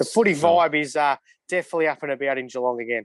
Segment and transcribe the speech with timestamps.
[0.00, 1.14] the footy vibe is uh,
[1.46, 3.04] definitely up and about in Geelong again.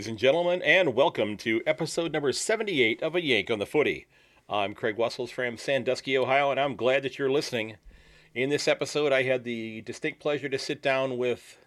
[0.00, 4.06] Ladies and gentlemen, and welcome to episode number 78 of A Yank on the Footy.
[4.48, 7.76] I'm Craig Wessels from Sandusky, Ohio, and I'm glad that you're listening.
[8.34, 11.58] In this episode, I had the distinct pleasure to sit down with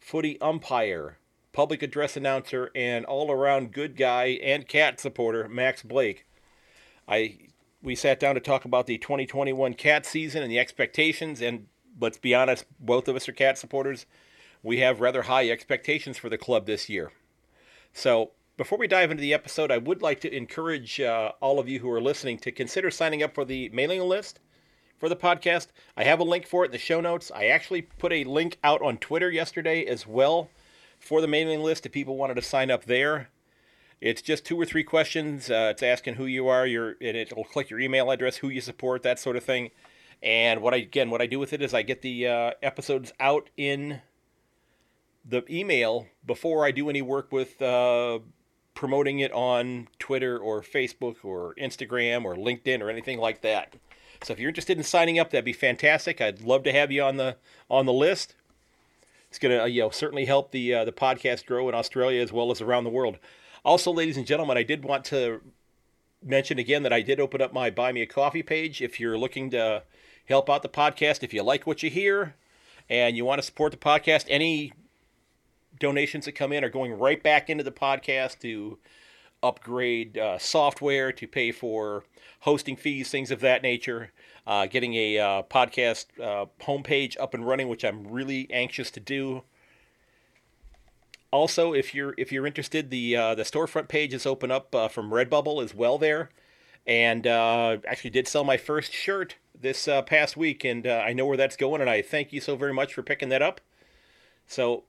[0.00, 1.18] footy umpire,
[1.52, 6.26] public address announcer, and all around good guy and cat supporter, Max Blake.
[7.06, 7.38] I
[7.80, 11.68] we sat down to talk about the 2021 cat season and the expectations, and
[12.00, 14.04] let's be honest, both of us are cat supporters
[14.62, 17.12] we have rather high expectations for the club this year.
[17.92, 21.68] So, before we dive into the episode, I would like to encourage uh, all of
[21.68, 24.40] you who are listening to consider signing up for the mailing list
[24.98, 25.68] for the podcast.
[25.96, 27.32] I have a link for it in the show notes.
[27.34, 30.50] I actually put a link out on Twitter yesterday as well
[31.00, 33.30] for the mailing list if people wanted to sign up there.
[34.00, 35.50] It's just two or three questions.
[35.50, 38.60] Uh, it's asking who you are, your, and it'll click your email address, who you
[38.60, 39.70] support, that sort of thing.
[40.22, 43.12] And what I again, what I do with it is I get the uh, episodes
[43.18, 44.02] out in
[45.24, 48.18] the email before I do any work with uh,
[48.74, 53.74] promoting it on Twitter or Facebook or Instagram or LinkedIn or anything like that.
[54.22, 56.20] So if you're interested in signing up, that'd be fantastic.
[56.20, 57.36] I'd love to have you on the
[57.70, 58.34] on the list.
[59.28, 62.50] It's gonna you know certainly help the uh, the podcast grow in Australia as well
[62.50, 63.18] as around the world.
[63.64, 65.40] Also, ladies and gentlemen, I did want to
[66.22, 68.80] mention again that I did open up my Buy Me a Coffee page.
[68.80, 69.82] If you're looking to
[70.26, 72.34] help out the podcast, if you like what you hear
[72.88, 74.72] and you want to support the podcast, any
[75.82, 78.78] donations that come in are going right back into the podcast to
[79.42, 82.04] upgrade uh, software, to pay for
[82.40, 84.12] hosting fees, things of that nature.
[84.46, 89.00] Uh, getting a uh, podcast uh, homepage up and running, which I'm really anxious to
[89.00, 89.42] do.
[91.30, 94.88] Also, if you're if you're interested, the uh, the storefront page is open up uh,
[94.88, 96.30] from Redbubble as well there,
[96.86, 101.56] and actually did sell my first shirt this past week, and I know where that's
[101.56, 103.60] going, and I thank you so very much for picking that up.
[104.46, 104.84] So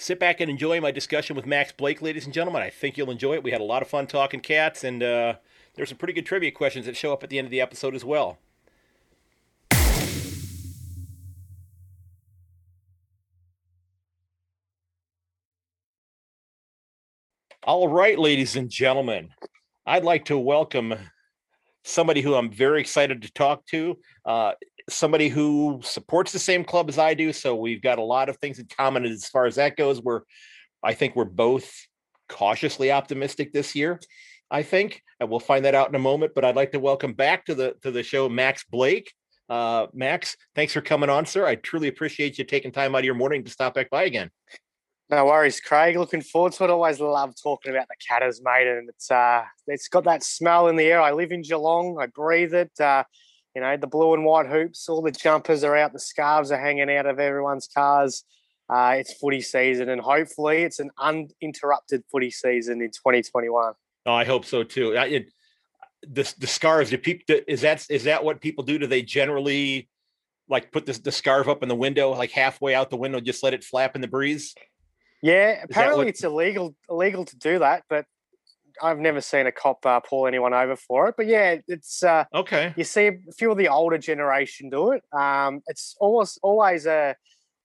[0.00, 2.62] sit back and enjoy my discussion with Max Blake, ladies and gentlemen.
[2.62, 3.42] I think you'll enjoy it.
[3.42, 5.34] We had a lot of fun talking cats, and uh,
[5.74, 7.94] there's some pretty good trivia questions that show up at the end of the episode
[7.94, 8.38] as well.
[17.64, 19.28] All right, ladies and gentlemen,
[19.84, 20.94] I'd like to welcome
[21.84, 23.98] somebody who I'm very excited to talk to.
[24.24, 24.52] Uh,
[24.92, 28.36] somebody who supports the same club as I do, so we've got a lot of
[28.38, 30.00] things in common as far as that goes.
[30.02, 30.22] We're,
[30.82, 31.72] I think, we're both
[32.28, 34.00] cautiously optimistic this year.
[34.50, 36.32] I think, and we'll find that out in a moment.
[36.34, 39.12] But I'd like to welcome back to the to the show Max Blake.
[39.48, 41.46] Uh, Max, thanks for coming on, sir.
[41.46, 44.30] I truly appreciate you taking time out of your morning to stop back by again.
[45.08, 45.96] No worries, Craig.
[45.96, 46.70] Looking forward to it.
[46.70, 48.68] Always love talking about the Catters, mate.
[48.68, 51.00] And it's uh, it's got that smell in the air.
[51.00, 51.98] I live in Geelong.
[52.00, 52.70] I breathe it.
[52.80, 53.02] Uh,
[53.54, 56.60] you know, the blue and white hoops, all the jumpers are out, the scarves are
[56.60, 58.24] hanging out of everyone's cars.
[58.68, 63.72] Uh, it's footy season, and hopefully, it's an uninterrupted footy season in 2021.
[64.06, 64.92] Oh, I hope so too.
[64.92, 65.32] It,
[66.02, 68.78] the the scarves, do people is that is that what people do?
[68.78, 69.88] Do they generally
[70.48, 73.42] like put the the scarf up in the window, like halfway out the window, just
[73.42, 74.54] let it flap in the breeze?
[75.20, 76.08] Yeah, apparently what...
[76.08, 78.04] it's illegal illegal to do that, but
[78.82, 82.24] I've never seen a cop uh, pull anyone over for it, but yeah, it's uh,
[82.34, 82.72] okay.
[82.76, 85.02] You see a few of the older generation do it.
[85.12, 87.16] Um, it's always always a,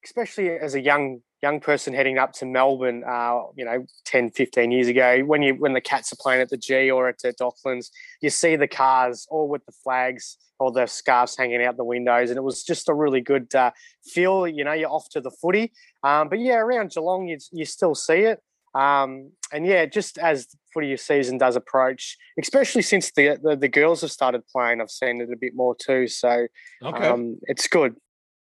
[0.03, 4.71] especially as a young young person heading up to Melbourne, uh, you know, 10, 15
[4.71, 7.33] years ago, when you when the cats are playing at the G or at the
[7.33, 11.83] Docklands, you see the cars all with the flags or the scarves hanging out the
[11.83, 13.71] windows, and it was just a really good uh,
[14.03, 14.47] feel.
[14.47, 15.71] You know, you're off to the footy.
[16.03, 18.41] Um, but yeah, around Geelong, you you still see it.
[18.75, 24.01] Um, and yeah, just as footy season does approach, especially since the, the, the girls
[24.01, 26.07] have started playing, I've seen it a bit more too.
[26.07, 26.47] So
[26.83, 27.07] okay.
[27.07, 27.95] um, it's good.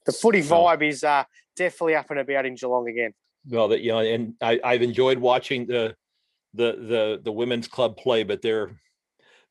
[0.05, 1.23] The footy vibe is uh,
[1.55, 3.13] definitely up and about in Geelong again.
[3.49, 5.95] Well, that you know, and I, I've enjoyed watching the
[6.53, 8.71] the the the women's club play, but they're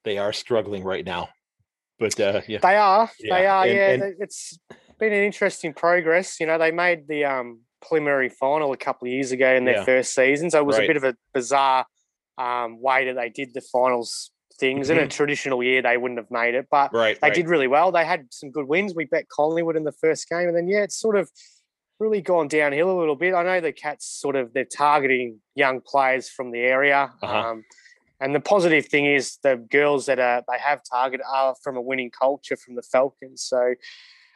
[0.05, 1.29] they are struggling right now.
[1.99, 3.11] But uh, yeah, they are.
[3.21, 3.35] Yeah.
[3.35, 3.65] They are.
[3.65, 4.59] And, yeah, and, it's
[4.99, 6.41] been an interesting progress.
[6.41, 9.77] You know, they made the um preliminary final a couple of years ago in their
[9.77, 9.85] yeah.
[9.85, 10.51] first season.
[10.51, 10.85] So it was right.
[10.85, 11.87] a bit of a bizarre
[12.39, 14.87] um, way that they did the finals things.
[14.87, 14.93] Mm-hmm.
[14.93, 15.17] In a mm-hmm.
[15.17, 17.35] traditional year, they wouldn't have made it, but right, they right.
[17.35, 17.93] did really well.
[17.93, 18.95] They had some good wins.
[18.95, 21.31] We bet Collingwood in the first game, and then yeah, it's sort of
[21.99, 23.35] really gone downhill a little bit.
[23.35, 27.13] I know the Cats sort of they're targeting young players from the area.
[27.23, 27.51] Uh-huh.
[27.51, 27.65] Um,
[28.21, 31.83] and the positive thing is the girls that are they have targeted are from a
[31.83, 33.43] winning culture from the Falcons.
[33.43, 33.75] So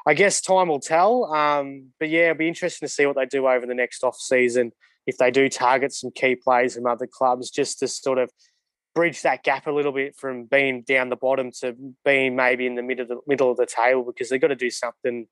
[0.07, 1.33] I guess time will tell.
[1.35, 4.17] Um, but yeah, it'll be interesting to see what they do over the next off
[4.17, 4.73] season
[5.07, 8.31] if they do target some key players from other clubs, just to sort of
[8.95, 11.75] bridge that gap a little bit from being down the bottom to
[12.05, 14.57] being maybe in the middle of the middle of the table because they've got to
[14.57, 15.27] do something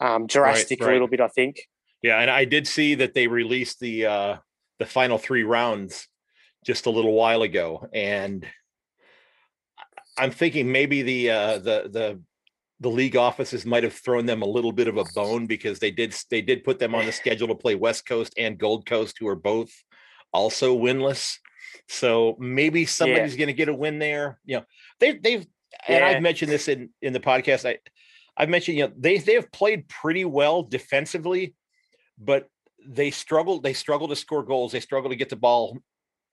[0.00, 0.90] um, drastic right.
[0.90, 1.68] a little bit, I think.
[2.02, 4.36] Yeah, and I did see that they released the uh
[4.78, 6.08] the final three rounds
[6.64, 8.46] just a little while ago, and
[10.18, 12.20] I'm thinking maybe the uh the the
[12.82, 15.92] the league offices might have thrown them a little bit of a bone because they
[15.92, 19.16] did they did put them on the schedule to play West Coast and Gold Coast,
[19.20, 19.70] who are both
[20.32, 21.38] also winless.
[21.88, 24.40] So maybe somebody's going to get a win there.
[24.44, 24.64] You know,
[24.98, 25.46] they they've
[25.86, 27.68] and I've mentioned this in in the podcast.
[27.68, 27.78] I
[28.36, 31.54] I've mentioned you know they they have played pretty well defensively,
[32.18, 32.48] but
[32.84, 34.72] they struggle they struggle to score goals.
[34.72, 35.78] They struggle to get the ball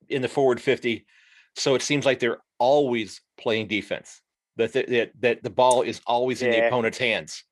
[0.08, 1.06] in the forward fifty.
[1.54, 4.20] So it seems like they're always playing defense.
[4.60, 7.44] That that that, the ball is always in the opponent's hands,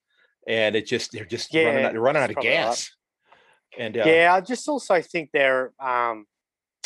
[0.46, 2.64] and it just they're just Yeah, running out, they're running out of probably right.
[2.66, 2.90] gas.
[3.78, 6.26] And uh, Yeah, I just also think they're um,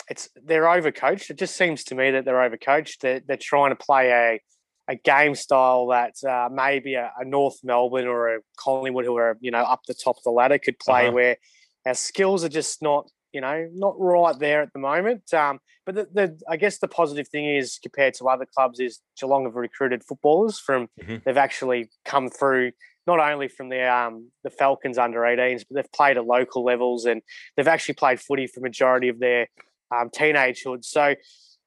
[0.09, 1.31] it's they're overcoached.
[1.31, 2.99] It just seems to me that they're overcoached.
[3.01, 4.41] They're, they're trying to play a
[4.89, 9.39] a game style that uh, maybe a, a North Melbourne or a Collingwood, who are
[9.41, 11.07] you know up the top of the ladder, could play.
[11.07, 11.15] Uh-huh.
[11.15, 11.37] Where
[11.87, 15.33] our skills are just not you know not right there at the moment.
[15.33, 19.01] Um, but the, the I guess the positive thing is compared to other clubs is
[19.19, 20.89] Geelong have recruited footballers from.
[21.01, 21.25] Mhm.
[21.25, 22.73] They've actually come through
[23.07, 27.05] not only from the um, the Falcons under 18s, but they've played at local levels
[27.05, 27.23] and
[27.57, 29.49] they've actually played footy for majority of their
[29.95, 30.85] um, teenagehood.
[30.85, 31.15] So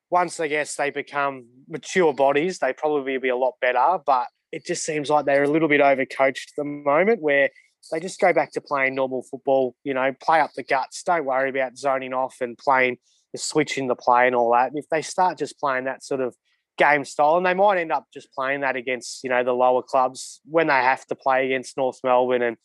[0.10, 3.98] once I guess they become mature bodies, they probably be a lot better.
[4.06, 7.50] But it just seems like they're a little bit overcoached at the moment, where
[7.92, 9.76] they just go back to playing normal football.
[9.84, 11.04] You know, play up the guts.
[11.04, 12.98] Don't worry about zoning off and playing,
[13.36, 14.72] switching the play and all that.
[14.76, 16.36] If they start just playing that sort of
[16.78, 19.82] game style, and they might end up just playing that against you know the lower
[19.82, 22.58] clubs when they have to play against North Melbourne and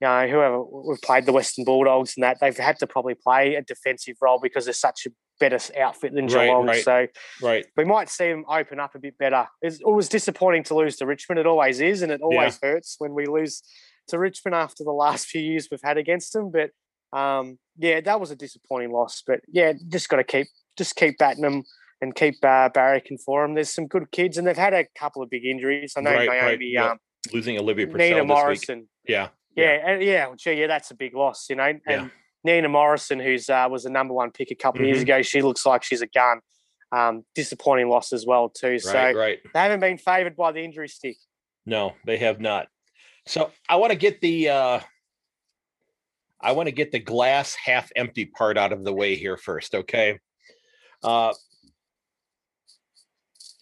[0.00, 3.54] you know whoever we've played the Western Bulldogs and that they've had to probably play
[3.54, 6.66] a defensive role because they're such a better outfit than Right, Geelong.
[6.66, 6.84] right.
[6.84, 7.06] So
[7.42, 7.66] right.
[7.76, 9.46] we might see them open up a bit better.
[9.62, 11.40] It's, it was disappointing to lose to Richmond.
[11.40, 13.62] It always is, and it always hurts when we lose
[14.10, 16.50] to Richmond after the last few years we've had against them.
[16.52, 16.70] But
[17.18, 19.22] um, yeah, that was a disappointing loss.
[19.26, 20.46] But yeah, just got to keep
[20.78, 21.64] just keep batting them
[22.00, 23.54] and keep uh, barracking for them.
[23.54, 25.94] There's some good kids, and they've had a couple of big injuries.
[25.96, 26.90] I know Right, right, Naomi, yeah.
[26.92, 26.98] um,
[27.32, 28.28] Losing Olivia Purcell Nina this week.
[28.28, 28.88] Morrison.
[29.06, 29.28] Yeah.
[29.56, 31.64] Yeah, and yeah, well, gee, yeah, that's a big loss, you know.
[31.64, 32.08] And Yeah.
[32.44, 35.02] Nina Morrison, who's uh, was the number one pick a couple of years Mhm.
[35.02, 36.38] ago, she looks like she's a gun.
[36.92, 38.78] Um, disappointing loss as well too.
[38.78, 39.38] So Right, right.
[39.52, 41.16] they haven't been favoured by the injury stick.
[41.66, 42.68] No, they have not.
[43.30, 44.80] So I want to get the uh
[46.40, 49.72] I want to get the glass half empty part out of the way here first,
[49.72, 50.18] okay?
[51.00, 51.32] Uh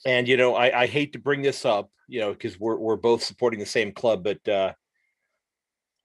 [0.07, 2.97] and you know, I, I hate to bring this up, you know, because we're we're
[2.97, 4.73] both supporting the same club, but uh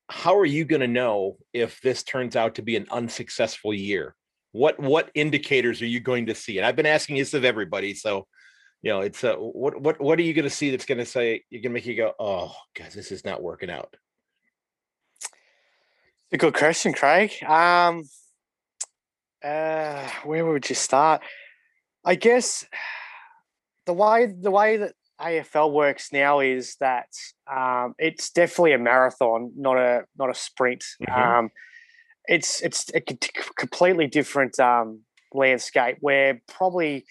[0.10, 4.14] how are you going to know if this turns out to be an unsuccessful year?
[4.52, 6.58] What what indicators are you going to see?
[6.58, 8.28] And I've been asking this of everybody, so
[8.84, 11.06] you know, it's uh, what what what are you going to see that's going to
[11.06, 13.96] say you're going to make you go, oh, guys, this is not working out.
[15.22, 17.32] It's a good question, Craig.
[17.44, 18.04] Um,
[19.44, 21.22] uh, where would you start?
[22.04, 22.66] I guess
[23.86, 27.08] the way the way that AFL works now is that
[27.50, 30.84] um, it's definitely a marathon, not a not a sprint.
[31.02, 31.18] Mhm.
[31.18, 31.52] Um,
[32.26, 37.06] it's it's a completely different um, landscape where probably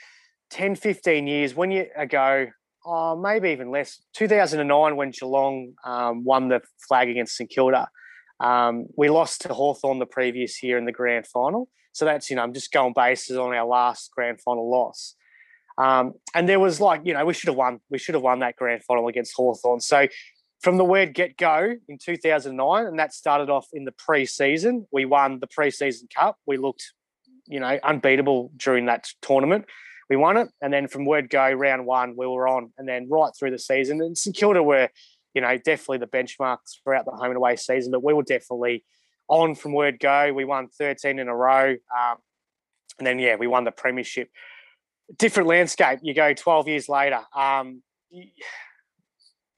[0.53, 2.47] 10, 15 years when you ago,
[2.85, 7.89] oh, maybe even less, 2009 when Geelong um, won the flag against St Kilda.
[8.39, 11.69] Um, we lost to Hawthorn the previous year in the grand final.
[11.93, 15.15] So that's, you know, I'm just going bases on our last grand final loss.
[15.79, 17.81] Um, and there was like, you know, we should have won.
[17.89, 19.81] We should have won that grand final against Hawthorn.
[19.81, 20.07] So
[20.61, 25.07] from the word get go in 2009, and that started off in the pre-season, we
[25.07, 26.37] won the pre-season cup.
[26.47, 26.93] We looked,
[27.47, 29.65] you know, unbeatable during that tournament.
[30.11, 30.49] We won it.
[30.61, 32.73] And then from word go, round one, we were on.
[32.79, 34.89] And then right through the season, and St Kilda were,
[35.35, 38.85] you know, definitely the benchmarks throughout the home and away season, but we were definitely
[39.29, 40.33] on from word go.
[40.33, 41.71] We won 13 in a row.
[41.71, 42.17] Um,
[42.99, 44.29] and then, yeah, we won the premiership.
[45.19, 46.01] Different landscape.
[46.03, 47.21] You go 12 years later.
[47.35, 47.83] Um,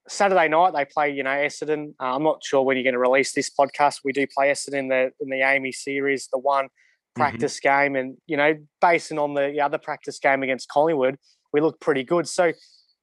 [0.08, 1.94] Saturday night they play, you know, Essendon.
[2.00, 4.00] Uh, I'm not sure when you're going to release this podcast.
[4.04, 6.68] We do play Essendon in the in the AAMI series, the one
[7.14, 11.16] practice game, and you know, basing on the, the other practice game against Collingwood,
[11.52, 12.28] we look pretty good.
[12.28, 12.52] So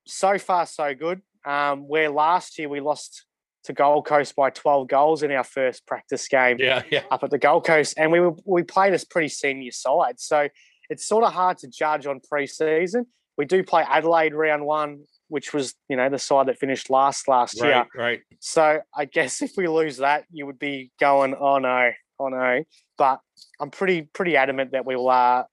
[0.07, 1.21] so far so good.
[1.45, 3.25] Um, where last year we lost
[3.63, 7.03] to Gold Coast by 12 goals in our first practice game Yeah, yeah.
[7.09, 10.19] up at the Gold Coast, and we were, we played as pretty senior side.
[10.19, 10.47] So
[10.89, 13.05] it's sort of hard to judge on pre-season.
[13.37, 17.27] We do play Adelaide round one, which was you know the side that finished last
[17.27, 17.71] last year.
[17.71, 18.21] Right, right.
[18.39, 21.91] So I guess if we lose that, you would be going, oh no,
[22.25, 22.63] oh no.
[22.97, 23.19] But
[23.59, 25.09] I'm pretty pretty adamant that we will.
[25.09, 25.43] Uh,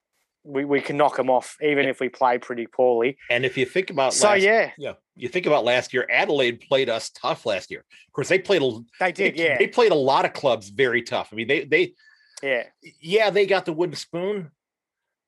[0.44, 3.18] we, we can knock them off even if we play pretty poorly.
[3.28, 6.60] And if you think about So last, yeah, yeah, you think about last year, Adelaide
[6.60, 7.80] played us tough last year.
[7.80, 9.36] Of course, they played a they did.
[9.36, 11.28] they, Yeah, they played a lot of clubs very tough.
[11.32, 11.94] I mean, they they
[12.42, 12.64] yeah,
[13.00, 14.50] yeah, they got the wooden spoon,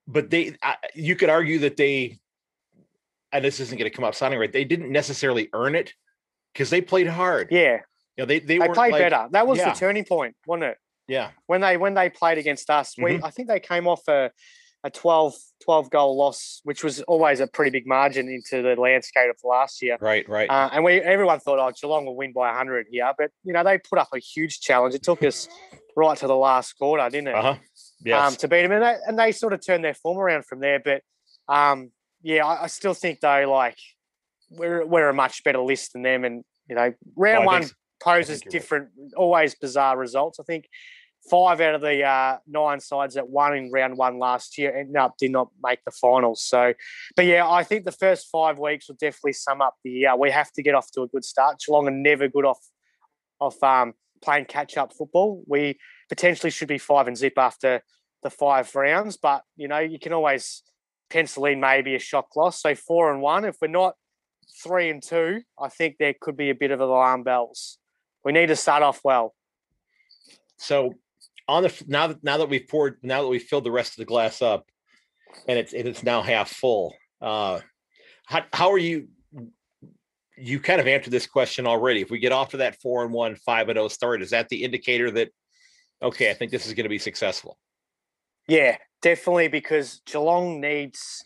[0.07, 2.19] but they I, you could argue that they
[3.33, 4.53] and this isn't going to come up sounding right.
[4.53, 5.93] They didn't necessarily earn it
[6.53, 7.49] because they played hard.
[7.51, 7.81] yeah.
[8.17, 9.29] You know, they they, They played like- better.
[9.33, 9.73] That was yeah.
[9.73, 10.79] the turning point, wasn't it?
[11.11, 13.25] Yeah, When they when they played against us, we Mm-hmm.
[13.25, 14.31] I think they came off a
[14.83, 19.29] a 12, 12 goal loss, which was always a pretty big margin into the landscape
[19.29, 19.99] of last year.
[20.01, 20.49] right, right.
[20.49, 23.13] Uh, and we everyone thought, oh, Geelong will win by 100 here.
[23.19, 24.95] But, you know, they put up a huge challenge.
[24.95, 25.49] It took us
[25.97, 27.35] right to the last quarter, didn't it?
[27.35, 27.55] Uh huh.
[28.03, 28.33] Yes.
[28.33, 28.73] Um, to beat them.
[28.73, 30.81] And they, and they sort of turned their form around from there.
[30.83, 31.03] But,
[31.47, 31.91] um,
[32.23, 33.77] yeah, I, I still think, though, like,
[34.51, 36.25] we're, we're a much better list than them.
[36.25, 37.75] And, you know, round Oh, one so.
[38.03, 38.51] poses you're right.
[38.51, 40.41] different, always bizarre results.
[40.41, 40.65] I think
[41.29, 44.97] five out of the uh, nine sides that won in round one last year ended
[44.97, 46.43] up did not make the finals.
[46.43, 46.75] So,
[47.17, 50.17] but yeah, I think the first five weeks will definitely sum up the year.
[50.17, 51.61] We have to get off to a good start.
[51.65, 52.61] Geelong are never good off
[53.41, 55.43] off um, playing catch up football.
[55.47, 57.83] We potentially should be five and zip after
[58.23, 60.63] the five rounds, but you know you can always
[61.11, 62.63] pencil in maybe a shock loss.
[62.63, 63.45] So four and one.
[63.45, 63.95] If we're not
[64.63, 67.79] three and two, I think there could be a bit of alarm bells.
[68.25, 69.35] We need to start off well.
[70.59, 70.95] So
[71.51, 73.97] on the now that now that we've poured now that we've filled the rest of
[73.97, 74.67] the glass up,
[75.49, 76.95] and it's it's now half full.
[77.21, 77.61] Uh,
[78.27, 79.09] how how are you?
[80.37, 82.01] You kind of answered this question already.
[82.01, 84.49] If we get off to that four and one, five and zero start, is that
[84.49, 85.31] the indicator that
[86.01, 87.59] okay, I think this is going to be successful?
[88.49, 91.25] Yeah, definitely because Geelong needs,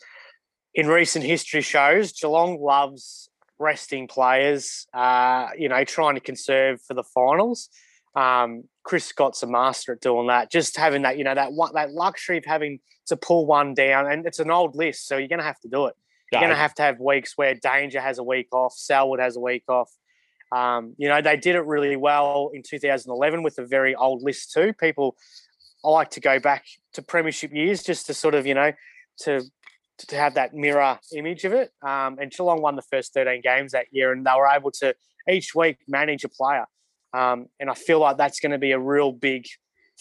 [0.75, 3.29] in recent history shows, Geelong loves
[3.59, 7.69] resting players, uh, you know, trying to conserve for the finals.
[8.17, 10.51] Um, Chris Scott's a master at doing that.
[10.51, 14.11] Just having that, you know, that one, that luxury of having to pull one down,
[14.11, 15.95] and it's an old list, so you're going to have to do it.
[16.33, 19.37] You're going to have to have weeks where Danger has a week off, Selwood has
[19.37, 19.91] a week off.
[20.51, 24.53] Um, you know, they did it really well in 2011 with a very old list
[24.53, 24.73] too.
[24.73, 25.17] People,
[25.85, 26.65] I like to go back
[26.95, 28.73] to premiership years just to sort of, you know,
[29.21, 29.43] to
[29.97, 31.71] to have that mirror image of it.
[31.81, 34.95] Um, and Geelong won the first 13 games that year, and they were able to
[35.31, 36.67] each week manage a player.
[37.15, 39.47] Um, and I feel like that's going to be a real big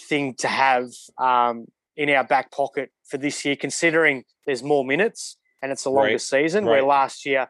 [0.10, 0.88] thing to have
[1.20, 5.89] um, in our back pocket for this year, considering there's more minutes and it's a
[5.89, 6.65] longer Right, season.
[6.65, 7.48] Where last year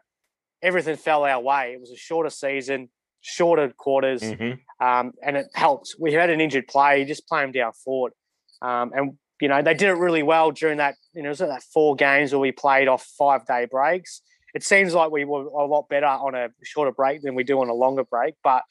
[0.62, 1.72] everything fell our way.
[1.72, 2.90] It was a shorter season,
[3.22, 4.60] shorter quarters, Mhm.
[4.80, 5.94] um, and it helped.
[5.98, 8.12] We had an injured player, you just play him down forward,
[8.60, 10.94] um, and you know they did it really well during that.
[11.14, 14.20] You know, it was that four games where we played off five day breaks.
[14.54, 17.60] It seems like we were a lot better on a shorter break than we do
[17.60, 18.62] on a longer break, but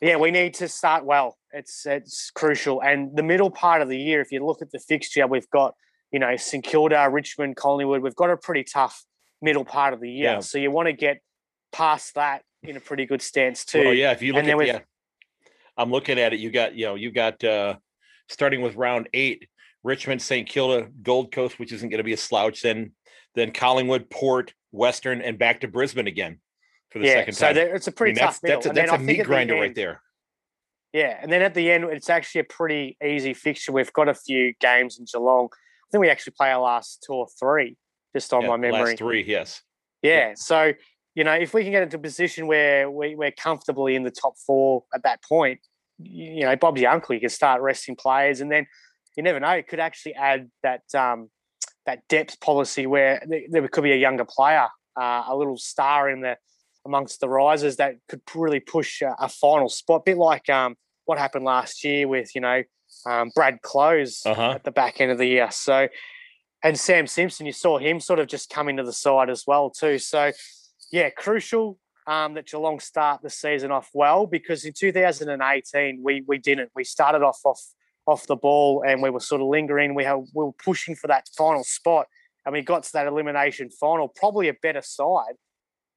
[0.00, 1.36] yeah, we need to start well.
[1.52, 4.78] It's it's crucial, and the middle part of the year, if you look at the
[4.78, 5.74] fixture, we've got
[6.12, 8.02] you know St Kilda, Richmond, Collingwood.
[8.02, 9.04] We've got a pretty tough
[9.40, 10.40] middle part of the year, Yeah.
[10.40, 11.20] so you want to get
[11.72, 13.84] past that in a pretty good stance too.
[13.84, 14.12] Well, yeah.
[14.12, 14.80] If you look And at yeah,
[15.76, 16.40] I'm looking at it.
[16.40, 17.76] You got you know you got uh
[18.28, 19.48] starting with round eight,
[19.82, 20.48] Richmond, St.
[20.48, 22.60] Kilda, Gold Coast, which isn't going to be a slouch.
[22.60, 22.92] Then
[23.34, 26.40] then Collingwood, Port, Western, and back to Brisbane again
[26.96, 27.54] for the yeah, second so time.
[27.54, 28.60] there- it's a I pretty mean, that's tough middle.
[28.60, 30.02] that's a, that's I a meat at the grinder right there.
[30.92, 33.72] Yeah, and then at the end, it's actually a pretty easy fixture.
[33.72, 35.48] We've got a few games in Geelong.
[35.52, 37.76] I think we actually play our last two or three,
[38.14, 38.80] just on Yeah, my memory.
[38.90, 39.62] Last three, yes.
[40.02, 40.32] Yeah.
[40.36, 40.72] So,
[41.14, 44.10] you know, if we can get into a position where we, we're comfortably in the
[44.10, 45.60] top four at that point,
[45.98, 48.40] you, know, Bob's your uncle, you can start resting players.
[48.40, 48.66] And then
[49.16, 51.28] you never know, it could actually add that um,
[51.84, 56.08] that depth policy where there, there could be a younger player, uh, a little star
[56.10, 56.36] in the
[56.86, 60.76] amongst the risers that could really push a, a final spot, a bit like um,
[61.04, 62.62] what happened last year with, you know,
[63.04, 64.52] um, Brad Close Uh-huh.
[64.52, 65.50] at the back end of the year.
[65.50, 65.88] So,
[66.62, 69.70] and Sam Simpson, you saw him sort of just come into the side as well
[69.70, 69.98] too.
[69.98, 70.32] So,
[70.90, 76.38] yeah, crucial um, that Geelong start the season off well because in 2018 we we
[76.38, 76.70] didn't.
[76.74, 77.60] We started off off
[78.06, 79.94] off the ball and we were sort of lingering.
[79.94, 82.06] We have, we were pushing for that final spot
[82.44, 85.34] and we got to that elimination final, probably a better side.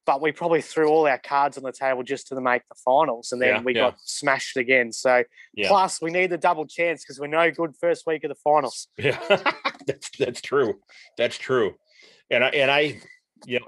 [0.09, 3.31] But we probably threw all our cards on the table just to make the finals,
[3.31, 3.91] and then Yeah, we yeah.
[3.91, 4.91] got smashed again.
[4.91, 5.23] So,
[5.65, 8.87] plus we need the double chance because we're no good first week of the finals.
[8.97, 9.19] Yeah,
[9.85, 10.79] that's that's true.
[11.15, 11.75] That's true.
[12.31, 12.99] And I and I,
[13.45, 13.67] you know,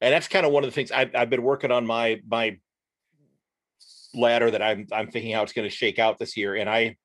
[0.00, 2.58] and that's kind of one of the things I've I've been working on my my
[4.14, 6.54] ladder that I'm I'm thinking how it's going to shake out this year.
[6.54, 6.98] And I,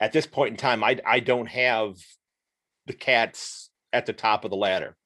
[0.00, 1.98] at this point in time, I I don't have
[2.86, 4.96] the Cats at the top of the ladder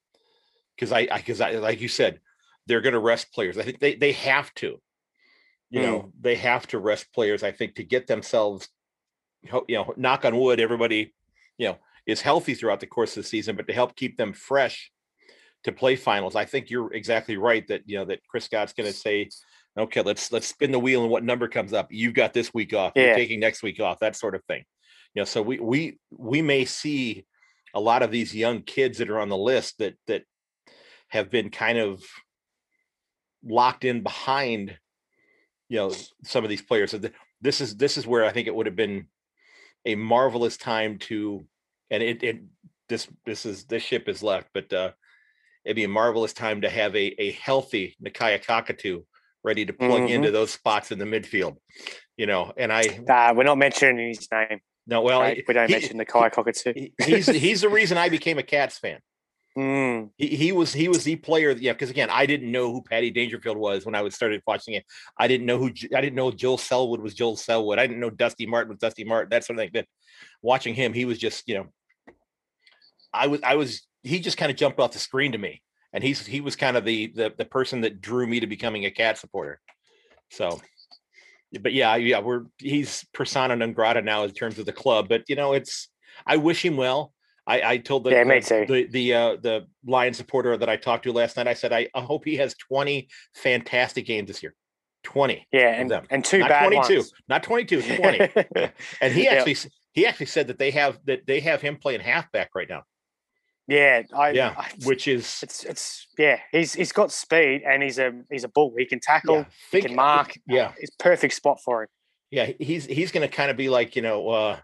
[0.75, 2.21] because I because I, I, like you said,
[2.67, 3.59] they're going to rest players.
[3.59, 4.81] I think they they have to.
[5.71, 5.83] You mm.
[5.83, 7.43] know, they have to rest players.
[7.43, 8.69] I think to get themselves,
[9.43, 11.15] you know, knock on wood, everybody,
[11.59, 14.33] you know, is healthy throughout the course of the season, but to help keep them
[14.33, 14.91] fresh
[15.65, 16.37] to play finals.
[16.37, 19.29] I think you're exactly right that you know that Chris Scott's going to say,
[19.77, 21.89] okay, let's let's spin the wheel and what number comes up.
[21.91, 22.93] You've got this week off.
[22.95, 23.07] Yeah.
[23.07, 23.99] You're taking next week off.
[24.01, 24.65] That sort of thing.
[25.15, 27.27] You know, so we we we may see
[27.75, 30.23] a lot of these young kids that are on the list that that
[31.09, 32.03] have been kind of
[33.47, 34.77] locked in behind
[35.69, 35.93] you know
[36.25, 37.01] some of these players so
[37.41, 39.07] this is this is where i think it would have been
[39.85, 41.47] a marvelous time to
[41.91, 42.43] and it, it
[42.89, 44.91] this this is this ship is left but uh
[45.65, 49.03] it'd be a marvelous time to have a a healthy Nakia Cockatoo
[49.43, 50.13] ready to plug mm-hmm.
[50.13, 51.57] into those spots in the midfield
[52.17, 55.45] you know and i uh, we're not mentioning his name no well right?
[55.47, 56.73] we don't he, mention Nakia Cockatoo
[57.05, 58.99] he's he's the reason i became a cats fan
[59.57, 60.11] Mm.
[60.19, 61.73] He, he was he was the player, yeah.
[61.73, 64.85] Because again, I didn't know who Paddy Dangerfield was when I was started watching it.
[65.19, 67.79] I didn't know who I didn't know Joel Selwood was Joel Selwood.
[67.79, 69.31] I didn't know Dusty Martin was Dusty Martin.
[69.31, 69.71] That sort of thing.
[69.73, 69.87] That
[70.43, 71.67] watching him, he was just you know,
[73.15, 75.63] I was I was he just kind of jumped off the screen to me,
[75.95, 78.85] and he's he was kind of the the the person that drew me to becoming
[78.85, 79.59] a cat supporter.
[80.31, 80.61] So,
[81.63, 85.09] but yeah, yeah, we're he's persona non grata now in terms of the club.
[85.09, 85.89] But you know, it's
[86.27, 87.15] I wish him well.
[87.47, 91.05] I, I told the yeah, the the the, uh, the Lion supporter that I talked
[91.05, 91.47] to last night.
[91.47, 94.55] I said I, I hope he has twenty fantastic games this year.
[95.05, 97.13] 20 yeah and, and two not bad 22 ones.
[97.29, 98.19] not 22 20
[99.01, 99.73] and he actually yep.
[99.93, 102.83] he actually said that they have that they have him playing halfback right now
[103.69, 108.01] yeah I, yeah I, which is it's it's yeah he's he's got speed and he's
[108.01, 111.35] a he's a bull he can tackle yeah, think, he can mark yeah it's perfect
[111.35, 111.89] spot for him
[112.33, 114.59] yeah he's he's going to kind of be like you know uh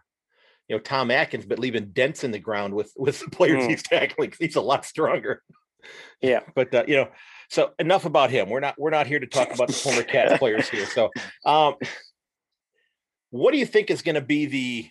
[0.68, 3.70] you know Tom Atkins, but leaving dents in the ground with with the players mm.
[3.70, 4.32] he's tackling.
[4.38, 5.42] He's a lot stronger.
[6.20, 7.08] Yeah, but uh, you know,
[7.48, 8.48] so enough about him.
[8.48, 10.86] We're not we're not here to talk about the former Cats players here.
[10.86, 11.10] So,
[11.44, 11.74] um,
[13.30, 14.88] what do you think is going to be the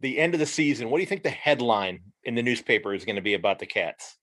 [0.00, 0.90] the end of the season?
[0.90, 3.66] What do you think the headline in the newspaper is going to be about the
[3.66, 4.16] Cats?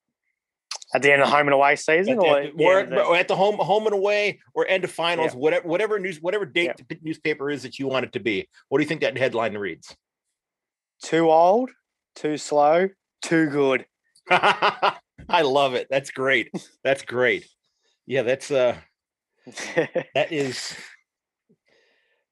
[0.94, 3.16] At the end of home and away season, or, at the, or, at, the, or
[3.16, 5.40] at the home home and away, or end of finals, yeah.
[5.40, 6.86] whatever whatever news whatever date yeah.
[6.88, 8.48] the newspaper is that you want it to be.
[8.70, 9.96] What do you think that headline reads?
[11.02, 11.72] Too old,
[12.16, 12.90] too slow,
[13.22, 13.86] too good.
[14.30, 15.88] I love it.
[15.90, 16.52] That's great.
[16.84, 17.48] That's great.
[18.06, 18.78] Yeah, that's uh
[20.16, 20.76] that is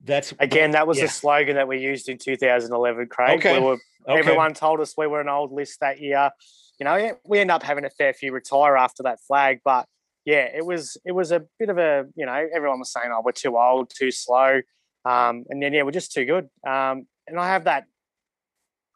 [0.04, 1.06] that's again that was yeah.
[1.06, 3.60] a slogan that we used in 2011 craig okay.
[3.60, 4.20] We were, okay.
[4.20, 6.32] everyone told us we were an old list that year
[6.82, 9.60] you know, we end up having a fair few retire after that flag.
[9.64, 9.86] But
[10.26, 13.22] yeah, it was it was a bit of a you know everyone was saying oh
[13.24, 14.62] we're too old, too slow,
[15.06, 16.46] um, and then yeah we're just too good.
[16.68, 17.84] Um, and I have that,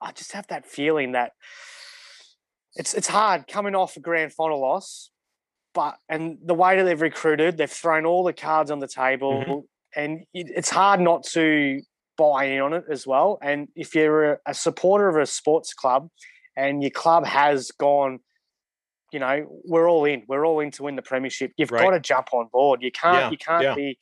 [0.01, 1.33] I just have that feeling that
[2.73, 5.11] it's it's hard coming off a grand final loss,
[5.75, 9.43] but and the way that they've recruited, they've thrown all the cards on the table,
[9.43, 9.99] mm-hmm.
[10.01, 11.81] and it, it's hard not to
[12.17, 13.37] buy in on it as well.
[13.43, 16.09] And if you're a, a supporter of a sports club
[16.55, 18.19] and your club has gone,
[19.11, 20.23] you know, we're all in.
[20.27, 21.51] We're all in to win the premiership.
[21.57, 21.83] You've right.
[21.83, 22.81] got to jump on board.
[22.81, 23.15] You can't.
[23.17, 23.31] Yeah.
[23.31, 23.75] You can't yeah.
[23.75, 23.99] be.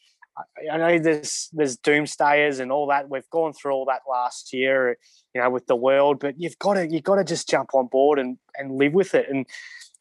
[0.72, 3.10] I know there's there's doomsayers and all that.
[3.10, 4.98] We've gone through all that last year,
[5.36, 6.20] you know, with the world.
[6.20, 9.14] But you've got to you've got to just jump on board and and live with
[9.14, 9.30] it.
[9.30, 9.46] And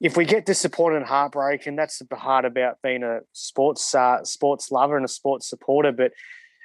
[0.00, 4.72] if we get disappointed and heartbroken, that's the hard about being a sports uh, sports
[4.72, 5.92] lover and a sports supporter.
[5.92, 6.12] But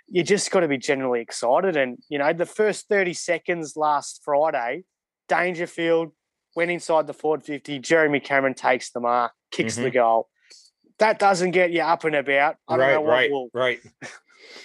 [0.08, 1.76] you just got to be generally excited.
[1.76, 4.86] And you know, the first thirty seconds last Friday
[5.28, 6.12] Dangerfield
[6.56, 7.80] went inside the forward 50.
[7.80, 9.84] Jeremy Cameron takes the mark, kicks mm-hmm.
[9.84, 10.30] the goal.
[11.00, 12.56] That doesn't get you up and about.
[12.68, 13.50] I don't right, know what right, will.
[13.54, 13.80] Right.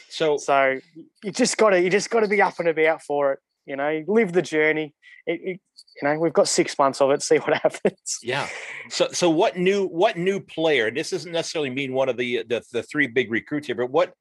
[0.09, 0.79] So, so
[1.25, 3.38] you just got to you just got to be up and about for it.
[3.64, 4.94] You know, live the journey.
[5.27, 5.61] It, it,
[6.01, 7.22] you know, we've got six months of it.
[7.22, 8.18] See what happens.
[8.22, 8.48] Yeah.
[8.90, 10.90] So, so what new what new player?
[10.90, 14.12] This doesn't necessarily mean one of the the, the three big recruits here, but what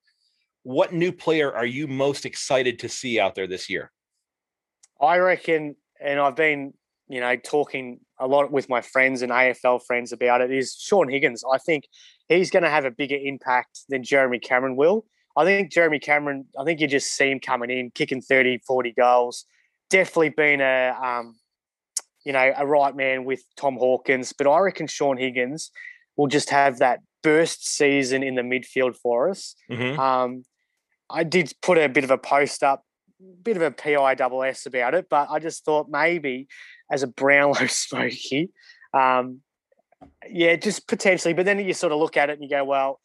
[0.63, 3.91] what new player are you most excited to see out there this year?
[5.01, 6.73] I reckon and I've been,
[7.07, 11.09] you know, talking a lot with my friends and AFL friends about it, is Sean
[11.09, 11.43] Higgins.
[11.51, 11.85] I think
[12.29, 15.05] he's going to have a bigger impact than Jeremy Cameron will.
[15.37, 18.91] I think Jeremy Cameron, I think you just see him coming in, kicking 30, 40
[18.93, 19.45] goals.
[19.89, 21.35] Definitely been a, um,
[22.25, 24.33] you know, a right man with Tom Hawkins.
[24.37, 25.71] But I reckon Sean Higgins
[26.17, 29.55] will just have that burst season in the midfield for us.
[29.69, 29.99] Mm-hmm.
[29.99, 30.43] Um,
[31.09, 32.83] I did put a bit of a post up
[33.43, 36.47] bit of a PISS about it, but I just thought maybe
[36.91, 38.51] as a Brownlow smoky,
[38.93, 39.41] um,
[40.29, 41.33] yeah, just potentially.
[41.33, 42.99] But then you sort of look at it and you go, well,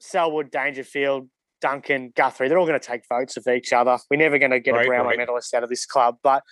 [0.00, 1.28] Selwood, Dangerfield,
[1.60, 3.98] Duncan, Guthrie, they're all going to take votes of each other.
[4.10, 5.18] We're never going to get right, a Brownlow right.
[5.18, 6.42] medalist out of this club, but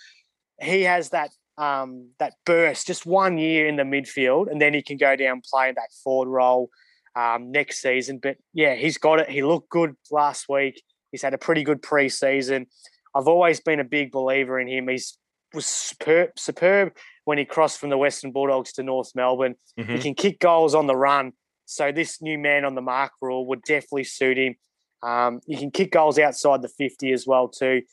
[0.61, 4.81] he has that um, that burst, just one year in the midfield, and then he
[4.81, 6.69] can go down play that forward role
[7.15, 8.19] um, next season.
[8.21, 9.29] But yeah, he's got it.
[9.29, 10.81] He looked good last week.
[11.11, 12.67] He's had a pretty good preseason.
[13.15, 14.87] I've always been a big believer in him.
[14.87, 15.17] He's
[15.53, 16.95] was superb, superb
[17.25, 19.55] when he crossed from the Western Bulldogs to North Melbourne.
[19.79, 19.95] Mm-hmm.
[19.95, 21.33] He can kick goals on the run.
[21.65, 24.55] So this new man on the mark rule would definitely suit him.
[25.01, 27.83] Um, he can kick goals outside the 50 as well too.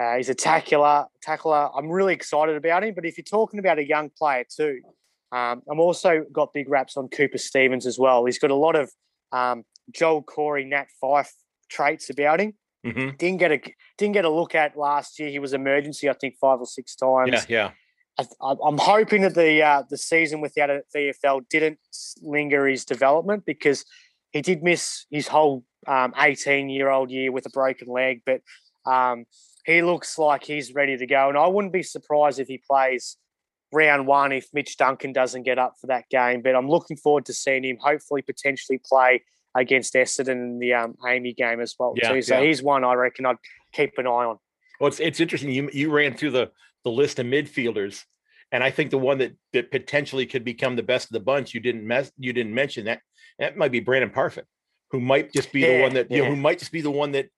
[0.00, 1.70] Uh, he's a tackler, tackler.
[1.76, 2.94] I'm really excited about him.
[2.94, 4.80] But if you're talking about a young player too,
[5.32, 8.24] um, I'm also got big raps on Cooper Stephens as well.
[8.24, 8.92] He's got a lot of
[9.32, 11.32] um, Joel Corey, Nat Fyfe
[11.68, 12.54] traits about him.
[12.84, 13.16] Mm-hmm.
[13.16, 13.60] Didn't get a
[13.98, 15.28] didn't get a look at last year.
[15.28, 17.32] He was emergency, I think, five or six times.
[17.32, 17.70] Yeah, yeah.
[18.18, 21.78] I, am hoping that the uh, the season without a VFL didn't
[22.22, 23.84] linger his development because
[24.32, 28.40] he did miss his whole 18 um, year old year with a broken leg, but
[28.90, 29.24] um,
[29.64, 31.28] he looks like he's ready to go.
[31.28, 33.16] And I wouldn't be surprised if he plays
[33.72, 36.40] round one if Mitch Duncan doesn't get up for that game.
[36.42, 39.22] But I'm looking forward to seeing him hopefully potentially play
[39.56, 42.22] against Essendon in the um, AAMI game as well yeah, too.
[42.22, 42.46] So yeah.
[42.46, 43.36] he's one I reckon I'd
[43.72, 44.38] keep an eye on.
[44.80, 45.50] Well, it's it's interesting.
[45.50, 46.50] You you ran through the
[46.84, 48.02] the list of midfielders,
[48.52, 51.54] and I think the one that that potentially could become the best of the bunch
[51.54, 53.00] you didn't mess you didn't mention that
[53.38, 54.46] that might be Brandon Parfitt,
[54.90, 56.90] who might just be yeah, the one that you know who might just be the
[56.90, 57.28] one that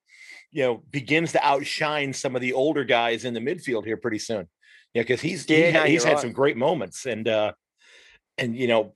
[0.50, 4.18] you know begins to outshine some of the older guys in the midfield here pretty
[4.18, 4.48] soon.
[4.94, 6.20] Yeah, because he's he, he's had right.
[6.20, 7.52] some great moments, and uh
[8.36, 8.94] and you know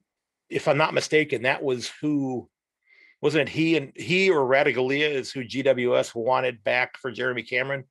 [0.49, 2.49] if I'm not mistaken, that was who
[3.23, 7.85] wasn't it he and he or Ratugolea is who GWS wanted back for Jeremy Cameron?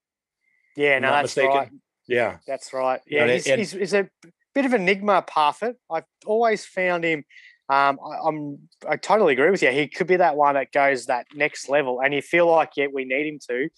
[0.76, 1.58] Yeah, no, that's mistaken.
[1.58, 1.70] right.
[2.08, 3.00] Yeah, that's right.
[3.08, 4.10] Yeah, he's, and, he's, he's, a
[4.54, 5.76] bit of enigma, Parfitt.
[5.90, 7.24] I've always found him.
[7.70, 9.72] Um, I, am I totally agree with you.
[9.72, 12.88] He could be that one that goes that next level, and you feel like yeah,
[12.94, 13.70] we need him to.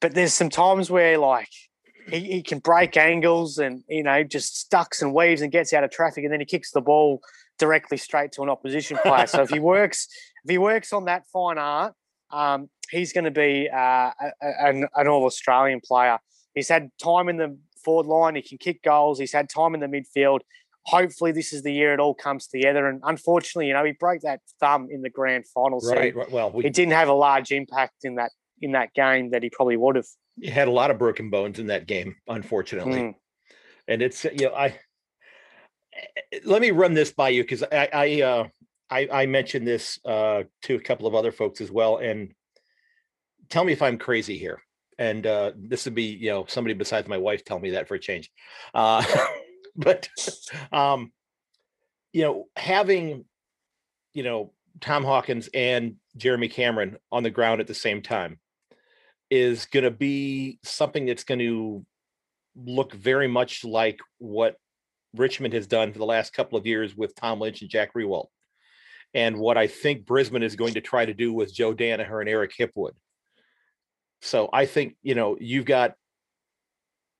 [0.00, 1.50] But there's some times where like
[2.08, 5.84] he, he can break angles and you know just ducks and weaves and gets out
[5.84, 7.20] of traffic, and then he kicks the ball
[7.58, 9.26] directly straight to an opposition player.
[9.26, 10.08] so if he works,
[10.44, 11.94] if he works on that fine art,
[12.30, 16.18] um, he's going to be uh, an, an all Australian player.
[16.54, 18.34] He's had time in the forward line.
[18.34, 19.18] He can kick goals.
[19.18, 20.40] He's had time in the midfield.
[20.86, 22.86] Hopefully, this is the year it all comes together.
[22.86, 25.80] And unfortunately, you know, he broke that thumb in the grand final.
[25.80, 26.14] Right.
[26.14, 26.30] Right.
[26.30, 28.30] Well, we, it didn't have a large impact in that
[28.62, 30.06] in that game that he probably would have.
[30.40, 33.00] He had a lot of broken bones in that game, unfortunately.
[33.00, 33.14] Mm.
[33.88, 34.78] And it's you know I
[36.44, 38.48] let me run this by you because I I, uh,
[38.90, 42.32] I, I mentioned this uh, to a couple of other folks as well, and
[43.48, 44.62] tell me if I'm crazy here.
[44.98, 47.94] And uh, this would be you know somebody besides my wife tell me that for
[47.94, 48.30] a change.
[48.72, 49.04] Uh,
[49.76, 50.08] but
[50.72, 51.12] um,
[52.12, 53.24] you know having
[54.14, 58.38] you know Tom Hawkins and Jeremy Cameron on the ground at the same time
[59.30, 61.84] is going to be something that's going to
[62.54, 64.56] look very much like what
[65.18, 68.28] Richmond has done for the last couple of years with Tom Lynch and Jack Riewoldt.
[69.14, 72.28] And what I think Brisbane is going to try to do with Joe Daniher and
[72.28, 72.92] Eric Hipwood.
[74.20, 75.94] So I think, you know, you've got,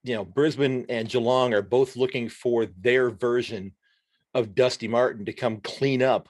[0.02, 3.72] you know, Brisbane and Geelong are both looking for their version
[4.35, 6.28] of Dusty Martin to come clean up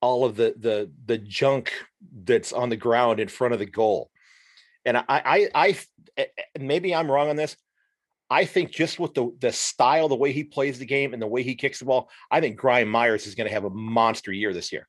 [0.00, 1.72] all of the the the junk
[2.24, 4.10] that's on the ground in front of the goal.
[4.84, 5.78] And I I I
[6.16, 7.56] eh, eh, maybe I'm wrong on this.
[8.30, 11.26] I think just with the the style, the way he plays the game, and the
[11.26, 14.32] way he kicks the ball, I think Gryan Miers is going to have a monster
[14.32, 14.86] year this year.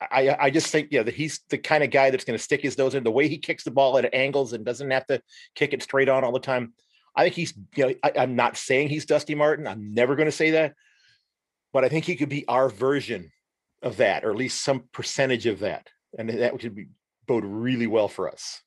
[0.00, 2.62] I I just think yeah that he's the kind of guy that's going to stick
[2.62, 3.02] his nose in.
[3.02, 5.20] The way he kicks the ball at angles and doesn't have to
[5.54, 6.72] kick it straight on all the time.
[7.16, 9.66] I think he's you know I, I'm not saying he's Dusty Martin.
[9.66, 10.74] I'm never going to say that,
[11.72, 13.32] but I think he could be our version
[13.82, 16.86] of that, or at least some percentage of that, and that would be
[17.26, 18.62] bode really well for us.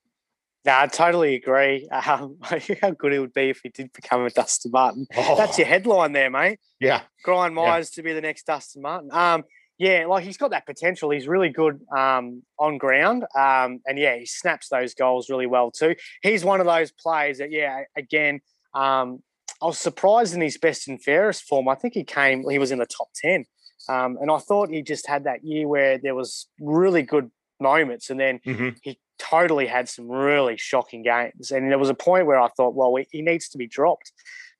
[0.65, 1.87] No, I totally agree.
[2.05, 5.07] Um, how good it would be if he did become a Dustin Martin.
[5.15, 5.35] Oh.
[5.35, 6.59] That's your headline there, mate.
[6.79, 7.01] Yeah.
[7.25, 7.95] Gryan Miers yeah.
[7.95, 9.09] to be the next Dustin Martin.
[9.11, 9.43] Um,
[9.77, 11.09] yeah, like he's got that potential.
[11.09, 13.23] He's really good um, on ground.
[13.35, 15.95] Um, and yeah, he snaps those goals really well too.
[16.21, 18.41] He's one of those players that, yeah, again,
[18.73, 19.23] um,
[19.61, 21.67] I was surprised in his best and fairest form.
[21.69, 23.45] I think he came, he was in the top 10.
[23.89, 28.09] Um, and I thought he just had that year where there was really good moments
[28.09, 28.69] and then mm-hmm.
[28.81, 31.51] he totally had some really shocking games.
[31.51, 34.11] And there was a point where I thought, well, he needs to be dropped.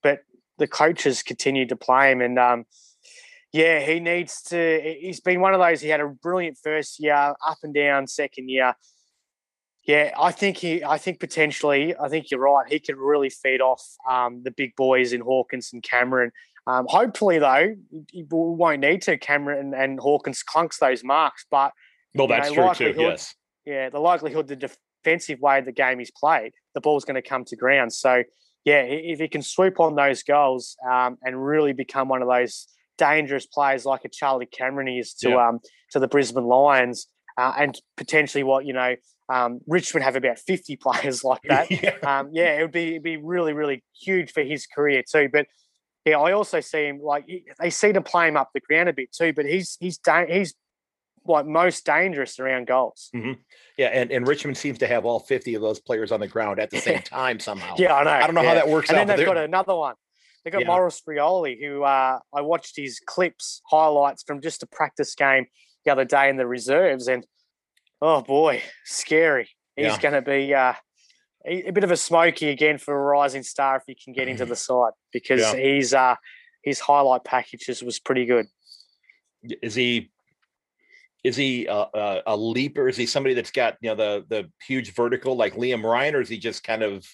[0.02, 0.20] But
[0.58, 2.22] the coaches continued to play him.
[2.22, 2.66] And um,
[3.52, 4.98] yeah, he needs to.
[5.00, 5.82] He's been one of those.
[5.82, 8.76] He had a brilliant first year, up and down second year.
[9.86, 10.84] Yeah, I think he.
[10.84, 11.96] I think potentially.
[11.96, 12.68] I think you're right.
[12.68, 16.32] He could really feed off um, the big boys in Hawkins and Cameron.
[16.66, 17.76] Um, hopefully, though,
[18.10, 19.18] he won't need to.
[19.18, 21.74] Cameron and Hawkins clunks those marks, but
[22.16, 23.00] Well, that's know, true too.
[23.00, 23.36] Yes.
[23.66, 27.46] Yeah, the likelihood the defensive way the game is played, the ball's going to come
[27.46, 27.94] to ground.
[27.94, 28.24] So
[28.66, 32.68] yeah, if he can swoop on those goals um, and really become one of those
[32.98, 35.50] dangerous players like a Charlie Cameron is to yeah.
[35.50, 35.60] um,
[35.92, 38.96] to the Brisbane Lions, uh, and potentially what you know
[39.30, 41.72] um, Richmond have about fifty players like that.
[41.84, 41.96] yeah.
[42.04, 45.30] Um, yeah, it would be be really really huge for his career too.
[45.32, 45.48] But
[46.06, 47.26] yeah, I also see him like
[47.60, 49.34] they seem to play him up the ground a bit too.
[49.34, 50.00] But he's he's
[50.30, 50.54] he's
[51.26, 53.10] like most dangerous around goals.
[53.16, 53.34] Mm-hmm.
[53.78, 56.60] Yeah, and, and Richmond seems to have all 50 of those players on the ground
[56.60, 57.76] at the same time somehow.
[57.78, 58.10] yeah, I know.
[58.12, 58.50] I don't know yeah.
[58.50, 59.02] how that works and out.
[59.02, 59.96] And then they've got another one.
[60.44, 60.68] They've got yeah.
[60.68, 65.46] Maurice Rioli, who uh, I watched his clips, highlights from just a practice game
[65.86, 67.08] the other day in the reserves.
[67.08, 67.26] And
[68.02, 69.50] oh boy, scary.
[69.76, 70.00] He's yeah.
[70.00, 70.74] going to be uh,
[71.46, 74.46] a bit of a smoky again for a rising star if he can get into
[74.46, 75.56] the side because yeah.
[75.56, 76.16] he's uh,
[76.64, 78.46] his highlight packages was pretty good.
[79.62, 80.12] Is he
[81.24, 82.90] is he a, a, a, leaper?
[82.90, 86.22] Is he somebody that's got you know the the huge vertical like Liam Ryan, or
[86.22, 87.06] is he just kind of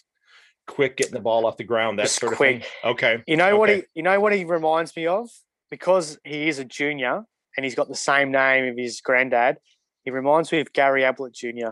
[0.67, 1.99] quick getting the ball off the ground?
[1.99, 2.63] That just sort of quick.
[2.63, 2.91] thing.
[2.91, 3.23] Okay.
[3.27, 3.57] You know okay.
[3.57, 5.29] what he you know what he reminds me of
[5.69, 7.23] because he is a junior
[7.55, 9.57] and he's got the same name of his granddad.
[10.03, 11.71] He reminds me of Gary Ablett Jr.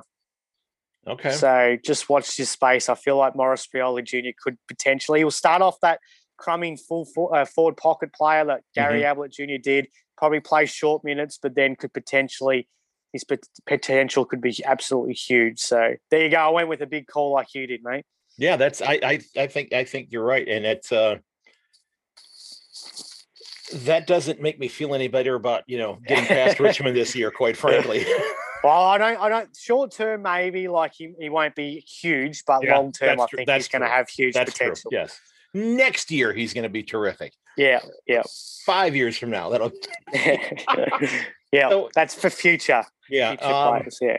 [1.07, 1.31] Okay.
[1.31, 2.89] So just watch his space.
[2.89, 4.35] I feel like Maurice Rioli Jr.
[4.41, 5.19] could potentially.
[5.19, 5.99] He'll start off that
[6.37, 9.11] crumbing full for, uh, forward pocket player that Gary mm-hmm.
[9.11, 9.57] Ablett Jr.
[9.61, 12.67] did probably play short minutes, but then could potentially
[13.13, 13.25] his
[13.65, 15.59] potential could be absolutely huge.
[15.59, 16.37] So there you go.
[16.37, 18.05] I went with a big call like you did, mate.
[18.37, 21.17] Yeah, that's I I, I think I think you're right, and it's uh
[23.73, 27.31] that doesn't make me feel any better about you know getting past Richmond this year,
[27.31, 28.05] quite frankly.
[28.63, 29.49] well, I don't, I don't.
[29.57, 33.49] Short term, maybe like he, he won't be huge, but yeah, long term, I think
[33.49, 34.91] he's going to have huge that's potential.
[34.91, 34.99] True.
[34.99, 35.19] Yes,
[35.53, 37.33] next year he's going to be terrific.
[37.57, 38.23] Yeah, yeah.
[38.65, 39.71] Five years from now, that'll.
[41.51, 42.83] yeah, so, that's for future.
[43.09, 44.17] Yeah, future um, players, yeah.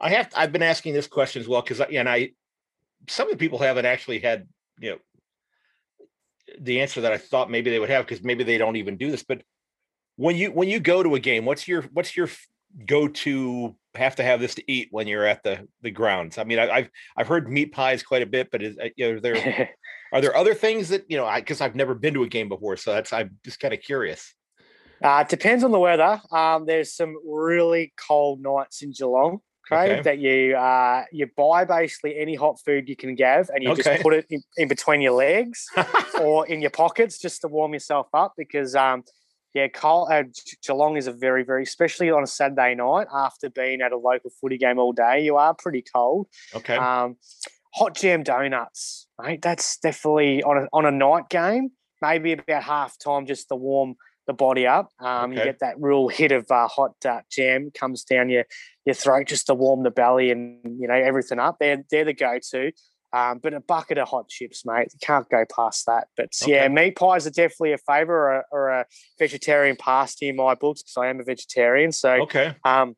[0.00, 0.32] I have.
[0.36, 2.30] I've been asking this question as well because, and I,
[3.08, 4.48] some of the people haven't actually had
[4.80, 4.98] you know
[6.58, 9.10] the answer that I thought maybe they would have because maybe they don't even do
[9.10, 9.22] this.
[9.22, 9.42] But
[10.16, 12.28] when you when you go to a game, what's your what's your
[12.86, 16.38] go to have to have this to eat when you're at the the grounds?
[16.38, 19.14] I mean, I, have I've heard meat pies quite a bit, but is uh, you
[19.14, 19.70] know there
[20.12, 21.26] Are there other things that you know?
[21.26, 23.80] I because I've never been to a game before, so that's I'm just kind of
[23.80, 24.34] curious.
[25.02, 26.20] Uh, it depends on the weather.
[26.30, 30.02] Um, there's some really cold nights in Geelong, Craig, okay.
[30.02, 33.82] that you uh, you buy basically any hot food you can have, and you okay.
[33.82, 35.66] just put it in, in, between your legs
[36.20, 38.34] or in your pockets just to warm yourself up.
[38.36, 39.04] Because um,
[39.54, 40.24] yeah, cold, uh,
[40.66, 44.30] Geelong is a very very, especially on a Saturday night after being at a local
[44.40, 46.26] footy game all day, you are pretty cold.
[46.54, 46.76] Okay.
[46.76, 47.16] Um,
[47.74, 49.42] hot jam donuts, mate.
[49.42, 53.96] That's definitely on a, on a night game, maybe about half time just to warm
[54.26, 54.90] the body up.
[55.00, 55.40] Um, okay.
[55.40, 58.44] You get that real hit of uh, hot uh, jam comes down your
[58.84, 61.56] your throat just to warm the belly and you know everything up.
[61.58, 62.72] They're they're the go to.
[63.14, 64.88] Um, but a bucket of hot chips, mate.
[64.92, 66.08] You can't go past that.
[66.16, 66.52] But okay.
[66.52, 68.86] yeah, meat pies are definitely a favourite or, a, or a
[69.18, 71.92] vegetarian pasty in my books because I am a vegetarian.
[71.92, 72.54] So okay.
[72.64, 72.96] Um,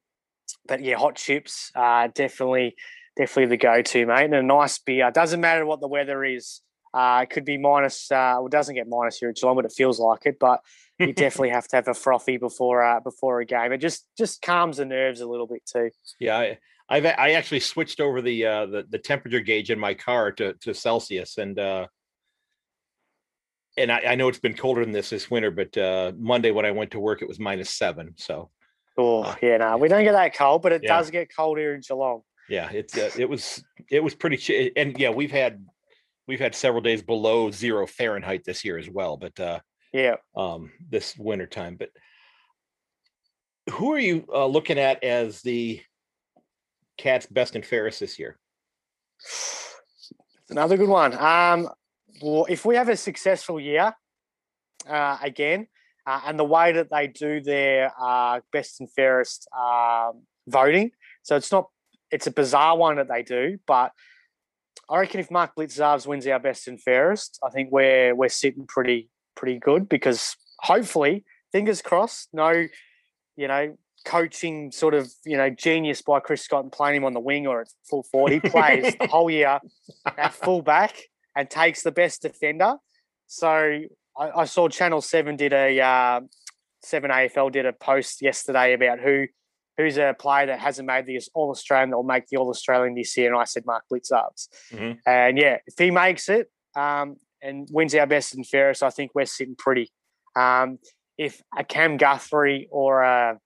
[0.66, 2.76] but yeah, hot chips are definitely
[3.16, 4.24] definitely the go-to, mate.
[4.24, 5.10] And a nice beer.
[5.10, 6.60] Doesn't matter what the weather is.
[6.92, 8.10] Uh, it could be minus.
[8.10, 10.38] Uh, well, it doesn't get minus here in Geelong, but it feels like it.
[10.38, 10.60] But
[10.98, 13.72] you definitely have to have a frothy before uh, before a game.
[13.72, 15.90] It just just calms the nerves a little bit too.
[16.20, 16.54] Yeah,
[16.94, 20.54] I've I actually switched over the uh, the, the temperature gauge in my car to
[20.54, 21.86] to Celsius, and uh,
[23.76, 26.66] and I, I know it's been colder than this this winter, but uh, Monday when
[26.66, 28.14] I went to work, it was minus seven.
[28.16, 28.50] So.
[28.96, 30.96] Oh uh, yeah, no, we don't get that cold, but it yeah.
[30.96, 34.72] does get cold here in Geelong yeah it's uh, it was it was pretty ch-
[34.76, 35.64] and yeah we've had
[36.26, 39.58] we've had several days below zero fahrenheit this year as well but uh
[39.92, 41.90] yeah um this winter time but
[43.70, 45.80] who are you uh, looking at as the
[46.96, 48.38] cats best and fairest this year.
[50.50, 51.16] Another good one.
[51.16, 51.68] Um
[52.22, 53.94] well if we have a successful year
[54.88, 55.66] uh again
[56.06, 60.90] uh, and the way that they do their uh, best and fairest um, voting
[61.22, 61.68] so it's not
[62.14, 63.90] it's a bizarre one that they do, but
[64.88, 68.66] I reckon if Mark Blicavs wins our best and fairest, I think we're we're sitting
[68.66, 72.66] pretty pretty good because hopefully, fingers crossed, no,
[73.36, 77.14] you know, coaching sort of you know genius by Chris Scott and playing him on
[77.14, 79.60] the wing or at full forty plays the whole year
[80.18, 80.96] at full back
[81.36, 82.76] and takes the best defender.
[83.26, 83.48] So
[84.18, 86.20] I, I saw Channel Seven did a uh,
[86.82, 89.26] Seven AFL did a post yesterday about who
[89.76, 92.94] who's a player that hasn't made the All Australian that will make the All Australian
[92.94, 93.32] this year?
[93.32, 94.48] And I said Mark Blicavs.
[94.72, 94.92] Mm-hmm.
[95.06, 99.12] And yeah, if he makes it um, and wins our best and fairest, I think
[99.14, 99.90] we're sitting pretty.
[100.36, 100.78] Um,
[101.16, 103.38] if a Cam Guthrie or a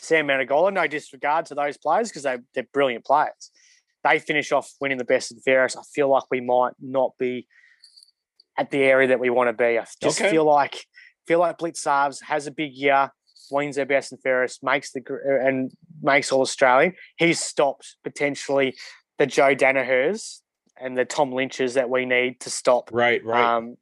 [0.00, 3.50] Sam Menegola, no disregard to those players because they, they're brilliant players.
[4.02, 5.76] They finish off winning the best and fairest.
[5.76, 7.46] I feel like we might not be
[8.56, 9.78] at the area that we want to be.
[9.78, 10.30] I just Okay.
[10.30, 10.84] feel like
[11.26, 13.10] feel like Blicavs has a big year,
[13.50, 15.70] wins their best and fairest, makes the gr- and
[16.02, 16.94] makes all Australian.
[17.18, 18.74] He's stopped potentially
[19.18, 20.40] the Joe Danihers
[20.80, 23.56] and the Tom Lynches that we need to stop Right, right.
[23.56, 23.76] um,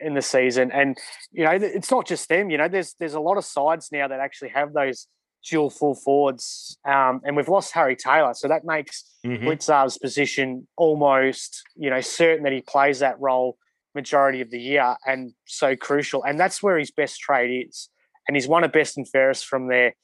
[0.00, 0.72] in the season.
[0.72, 0.98] And
[1.30, 2.50] you know, it's not just them.
[2.50, 5.06] You know, there's there's a lot of sides now that actually have those
[5.48, 9.04] dual full forwards, um, and we've lost Harry Taylor, so that makes.
[9.24, 13.58] Blicavs' position almost you know certain that he plays that role
[13.96, 16.22] majority of the year and so crucial.
[16.22, 17.88] And that's where his best trade is.
[18.28, 19.96] And he's won a best and fairest from there.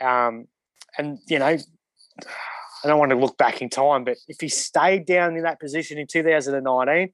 [0.00, 0.46] Um,
[0.96, 1.58] and you know, I
[2.84, 5.98] don't want to look back in time, but if he stayed down in that position
[5.98, 7.12] in 2019,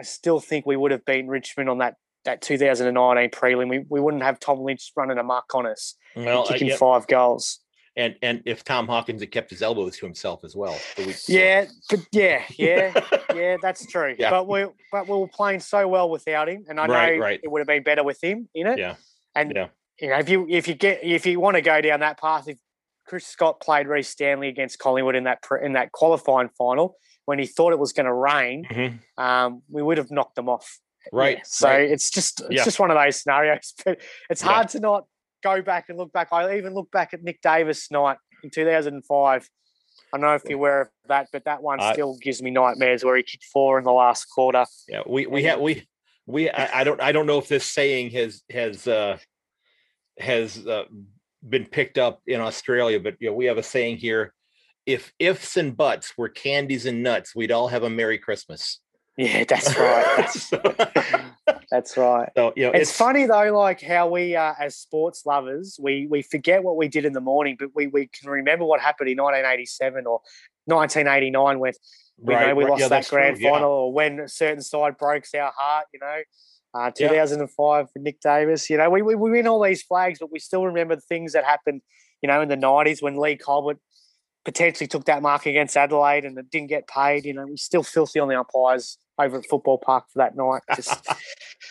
[0.00, 3.68] I still think we would have beaten Richmond on that that 2019 prelim.
[3.68, 6.76] We, we wouldn't have Tom Lynch running a muck on us, well, uh, kicking yeah,
[6.76, 7.60] five goals.
[7.96, 10.78] and and if Tom Hawkins had kept his elbows to himself as well.
[10.96, 11.34] the week before.
[11.36, 12.92] Yeah, but yeah, yeah,
[13.34, 14.14] yeah, that's true.
[14.18, 14.30] Yeah.
[14.30, 17.40] But we but we were playing so well without him, and I Right, know right.
[17.42, 18.78] it would have been better with him in it.
[18.78, 18.94] Yeah,
[19.34, 19.68] and yeah.
[20.00, 22.48] you know if you if you get if you want to go down that path,
[22.48, 22.58] if
[23.06, 27.46] Chris Scott played Rhys Stanley against Collingwood in that in that qualifying final when he
[27.46, 28.98] thought it was going to rain, Mhm.
[29.22, 30.80] um, we would have knocked them off.
[31.12, 31.38] Right.
[31.38, 31.90] Yeah, So right.
[31.90, 32.64] it's just it's Yeah.
[32.64, 33.74] just one of those scenarios.
[33.84, 34.48] But it's Yeah.
[34.52, 35.04] hard to not
[35.42, 36.28] go back and look back.
[36.32, 39.48] I even look back at Nick Davis night in 2005.
[40.14, 42.50] I don't know if you're aware of that, but that one I- still gives me
[42.50, 44.64] nightmares where he kicked four in the last quarter.
[44.88, 45.88] Yeah, we we have we
[46.26, 49.16] we I, I don't I don't know if this saying has has uh
[50.18, 50.84] has uh,
[51.48, 54.34] been picked up in Australia, but you know we have a saying here:
[54.84, 58.80] if ifs and buts were candies and nuts, we'd all have a Merry Christmas.
[59.16, 60.06] Yeah, that's right.
[60.16, 60.50] That's,
[61.70, 62.30] that's right.
[62.34, 66.22] so, you know, It's, funny though, like how we, uh, as sports lovers, we we
[66.22, 69.18] forget what we did in the morning, but we we can remember what happened in
[69.18, 70.20] 1987 or
[70.64, 71.72] 1989 when
[72.18, 73.50] we know we right, lost yeah, that that's true, grand yeah.
[73.50, 75.86] final, or when a certain side breaks our heart.
[75.92, 76.20] You know,
[76.74, 77.08] uh, Yeah.
[77.08, 78.70] 2005 for Nick Davis.
[78.70, 81.32] You know, we, we we win all these flags, but we still remember the things
[81.32, 81.82] that happened.
[82.22, 83.78] You know, in the 90s when Leigh Colbert
[84.44, 87.24] potentially took that mark against Adelaide and it didn't get paid.
[87.24, 90.62] You know, we still filthy on the umpires over at Football Park for that night.
[90.74, 91.06] Just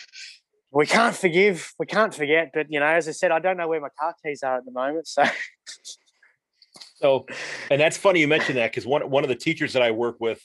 [0.72, 2.50] we can't forgive, we can't forget.
[2.54, 4.64] But you know, as I said, I don't know where my car keys are at
[4.64, 5.06] the moment.
[5.08, 5.24] So
[7.02, 7.26] So,
[7.68, 10.20] and that's funny you mentioned that because one one of the teachers that I work
[10.20, 10.40] with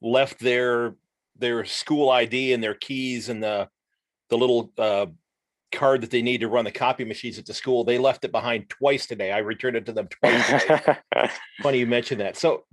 [0.00, 0.94] left their
[1.36, 3.68] their school ID and their keys and the
[4.30, 5.06] the little uh,
[5.72, 7.84] card that they need to run the copy machines at the school.
[7.84, 9.32] They left it behind twice today.
[9.32, 10.64] I returned it to them twice.
[11.62, 12.36] funny you mentioned that.
[12.36, 12.64] So,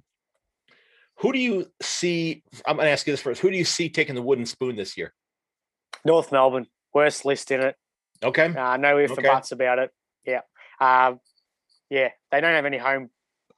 [1.19, 2.43] who do you see?
[2.65, 3.41] I'm going to ask you this first.
[3.41, 5.13] Who do you see taking the wooden spoon this year?
[6.05, 7.75] North Melbourne, worst list in it.
[8.23, 8.53] Okay.
[8.55, 9.27] Uh, no ifs Okay.
[9.27, 9.91] and buts about it.
[10.25, 10.41] Yeah,
[10.79, 11.19] um,
[11.89, 13.09] yeah, they don't have any home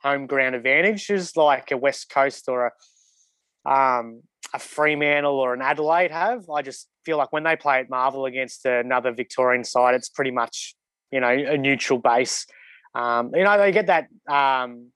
[0.01, 2.71] home ground advantages like a West Coast or
[3.65, 4.21] a um,
[4.53, 6.49] a Fremantle or an Adelaide have.
[6.49, 10.31] I just feel like when they play at Marvel against another Victorian side, it's pretty
[10.31, 10.75] much
[11.11, 12.45] you know a neutral base.
[12.95, 14.91] Um, you know they get that um,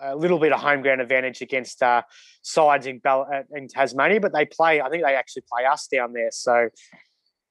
[0.00, 2.02] a little bit of home ground advantage against uh,
[2.42, 4.80] sides in, Bal- uh, in Tasmania, but they play.
[4.80, 6.68] I think they actually play us down there, so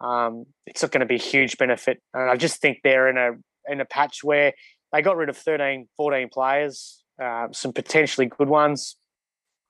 [0.02, 2.02] um, it's not going to be a huge benefit.
[2.14, 3.32] And I just think they're in a
[3.72, 4.54] in a patch where
[4.92, 8.96] they got rid of 13, 14 players, uh, some potentially good ones.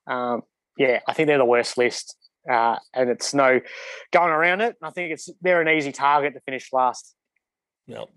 [0.06, 0.42] Um,
[0.80, 2.16] yeah, I think they're the worst list,
[2.50, 3.60] uh, and it's no
[4.12, 4.76] going around it.
[4.82, 7.14] I think it's they're an easy target to finish last.
[7.86, 8.08] No,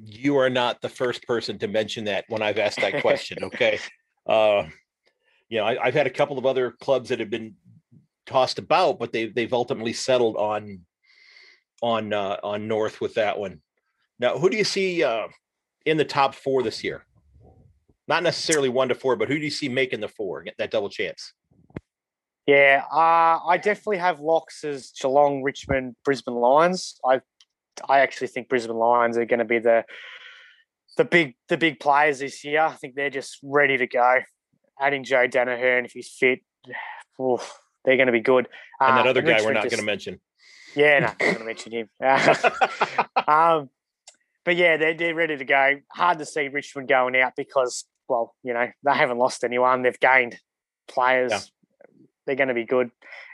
[0.00, 3.42] you are not the first person to mention that when I've asked that question.
[3.42, 3.80] Okay.
[4.24, 4.68] Uh,
[5.48, 7.56] you know, I, I've had a couple of other clubs that have been
[8.24, 10.82] tossed about, but they they've ultimately settled on
[11.82, 13.62] on uh, on North with that one.
[14.20, 15.26] Now, who do you see uh,
[15.86, 17.04] in the top four this year?
[18.06, 20.70] Not necessarily one to four, but who do you see making the four, get that
[20.70, 21.32] double chance?
[22.46, 26.98] Yeah, uh, I definitely have locks as Geelong, Richmond, Brisbane Lions.
[27.04, 27.20] I
[27.88, 29.84] I actually think Brisbane Lions are going to be the
[30.96, 32.62] the big the big players this year.
[32.62, 34.18] I think they're just ready to go.
[34.80, 36.40] Adding Joe Daniher, if he's fit,
[37.20, 38.48] oof, they're going to be good.
[38.80, 40.20] And that Uh, other guy we're not going to mention.
[40.74, 41.88] Yeah, no, I'm going to mention him.
[43.28, 43.70] um,
[44.44, 45.76] but yeah, they're, they're ready to go.
[45.92, 49.82] Hard to see Richmond going out because, well, you know, they haven't lost anyone.
[49.82, 50.38] They've gained
[50.88, 51.30] players.
[51.30, 51.38] Yeah.
[52.26, 52.90] They're going to be good.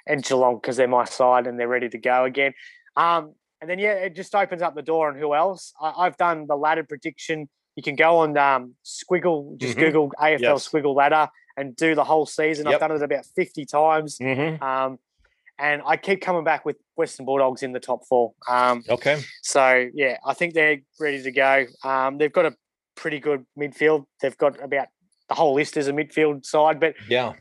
[0.06, 2.54] And Geelong, because they're my side and they're ready to go again.
[2.96, 5.72] Um, and then, yeah, it just opens up the door on who else.
[5.80, 7.48] I, I've done the ladder prediction.
[7.76, 9.80] You can go on um, Squiggle, just Mhm.
[9.80, 10.68] Google AFL Yes.
[10.68, 12.66] Squiggle ladder and do the whole season.
[12.66, 12.74] Yep.
[12.74, 14.18] I've done it about 50 times.
[14.18, 14.62] Mhm.
[14.62, 14.98] Um,
[15.58, 18.32] and I keep coming back with Western Bulldogs in the top four.
[18.48, 19.20] Um, Okay.
[19.42, 21.66] so yeah, I think they're ready to go.
[21.82, 22.54] Um, they've got a
[22.94, 24.06] pretty good midfield.
[24.22, 24.86] They've got about
[25.28, 27.32] the whole list as a midfield side, but yeah,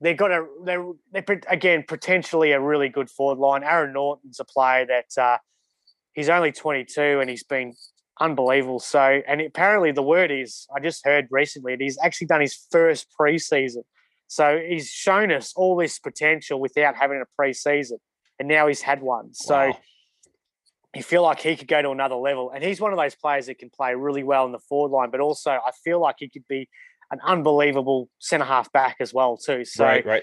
[0.00, 3.62] they've got a they're, they're again potentially a really good forward line.
[3.62, 5.38] Aaron Naughton's a player that uh,
[6.12, 7.74] he's only 22 and he's been
[8.20, 8.80] unbelievable.
[8.80, 12.66] So, and apparently the word is I just heard recently that he's actually done his
[12.70, 13.82] first preseason.
[14.28, 17.98] So he's shown us all this potential without having a preseason,
[18.38, 19.34] and now he's had one.
[19.34, 19.68] So.
[19.68, 19.78] Wow.
[20.94, 23.48] You feel like he could go to another level, and he's one of those players
[23.48, 25.10] that can play really well in the forward line.
[25.10, 26.70] But also, I feel like he could be
[27.10, 29.64] an unbelievable centre half back as well too.
[29.64, 30.22] So right, right.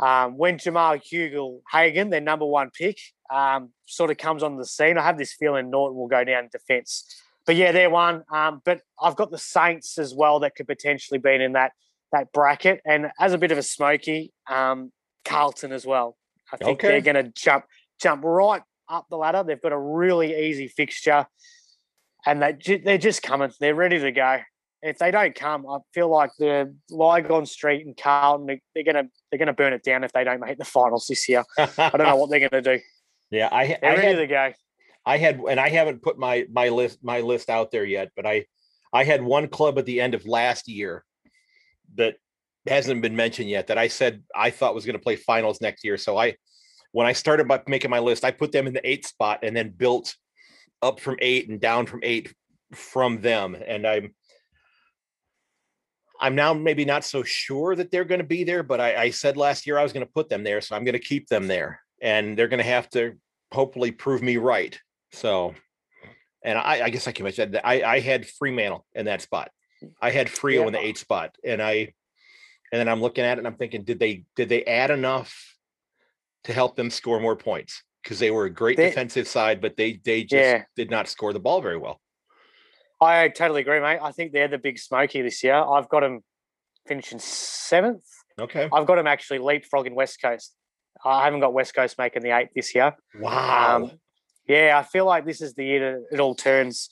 [0.00, 2.98] Um, when Jamal Hugel Hagen, their number one pick,
[3.32, 6.48] um, sort of comes on the scene, I have this feeling Naughton will go down
[6.52, 7.04] defence.
[7.46, 8.22] But yeah, they're one.
[8.30, 11.72] Um, but I've got the Saints as well that could potentially be in that
[12.12, 12.80] that bracket.
[12.86, 14.92] And as a bit of a smoky, um,
[15.24, 16.16] Carlton as well.
[16.52, 16.88] I think Okay.
[16.88, 17.64] they're going to jump
[18.00, 19.42] jump right up the ladder.
[19.42, 21.26] They've got a really easy fixture,
[22.24, 23.50] and they they're just coming.
[23.60, 24.38] They're ready to go.
[24.82, 29.06] If they don't come, I feel like the Lygon Street and Carlton they- they're going
[29.06, 31.44] to they're to burn it down if they don't make the finals this year.
[31.58, 32.82] I don't know what they're going to do.
[33.30, 34.52] yeah, I, I ready had to go.
[35.04, 38.26] I had, and I haven't put my my list my list out there yet, but
[38.26, 38.46] I
[38.92, 41.04] I had one club at the end of last year
[41.96, 42.16] that
[42.66, 45.84] hasn't been mentioned yet that I said I thought was going to play finals next
[45.84, 45.96] year.
[45.96, 46.36] So I,
[46.92, 49.56] when I started by making my list, I put them in the eighth spot and
[49.56, 50.14] then built
[50.82, 52.34] up from eight and down from eight
[52.74, 53.56] from them.
[53.66, 54.14] And I'm
[56.20, 59.10] I'm now maybe not so sure that they're going to be there, but I, I
[59.10, 61.28] said last year I was going to put them there, so I'm going to keep
[61.28, 63.14] them there, and they're going to have to
[63.52, 64.78] hopefully prove me right.
[65.12, 65.54] So,
[66.44, 69.50] and I, I guess I can mention that I, I had Fremantle in that spot.
[70.02, 70.86] I had Freo in the Yeah.
[70.86, 71.94] eighth spot, and I,
[72.72, 75.34] and then I'm looking at it and I'm thinking, did they did they add enough
[76.44, 77.82] to help them score more points?
[78.02, 80.64] Because they were a great They- defensive side, but they they just Yeah.
[80.76, 82.00] did not score the ball very well.
[83.00, 83.98] I totally agree, mate.
[84.02, 85.54] I think they're the big smoky this year.
[85.54, 86.20] I've got them
[86.86, 88.04] finishing seventh.
[88.40, 88.68] Okay.
[88.72, 90.54] I've got them actually leapfrogging West Coast.
[91.04, 92.94] I haven't got West Coast making the eight this year.
[93.20, 93.76] Wow.
[93.76, 93.90] Um,
[94.48, 96.88] yeah, I feel like this is the year that it all turns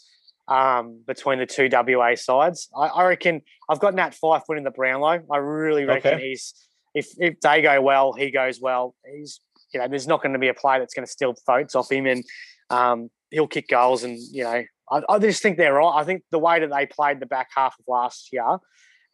[0.48, 2.68] um, between the two WA sides.
[2.76, 5.22] I, I reckon I've got Nat Fyfe winning the Brownlow.
[5.30, 6.28] I really reckon Okay.
[6.28, 6.54] he's
[6.94, 8.94] if if they go well, he goes well.
[9.12, 9.40] He's
[9.74, 11.90] you know, there's not going to be a player that's going to steal votes off
[11.90, 12.22] him, and
[12.70, 14.04] um, he'll kick goals.
[14.04, 15.94] And you know, I, I just think they're right.
[15.96, 18.58] I think the way that they played the back half of last year,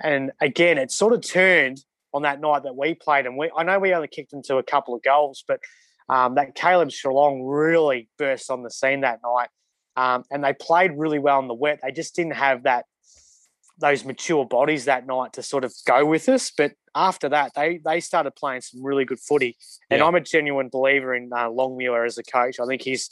[0.02, 1.78] and again, it sort of turned
[2.14, 4.56] on that night that we played, and we I know we only kicked them to
[4.58, 5.60] a couple of goals, but
[6.08, 9.48] um, that Caleb Serong really burst on the scene that night,
[9.96, 11.80] um, and they played really well in the wet.
[11.82, 12.84] They just didn't have that
[13.78, 16.52] those mature bodies that night to sort of go with us.
[16.56, 19.56] But after that, they they started playing some really good footy,
[19.90, 20.06] and Yeah.
[20.06, 22.60] I'm a genuine believer in uh, Longmuir as a coach.
[22.60, 23.08] I think he's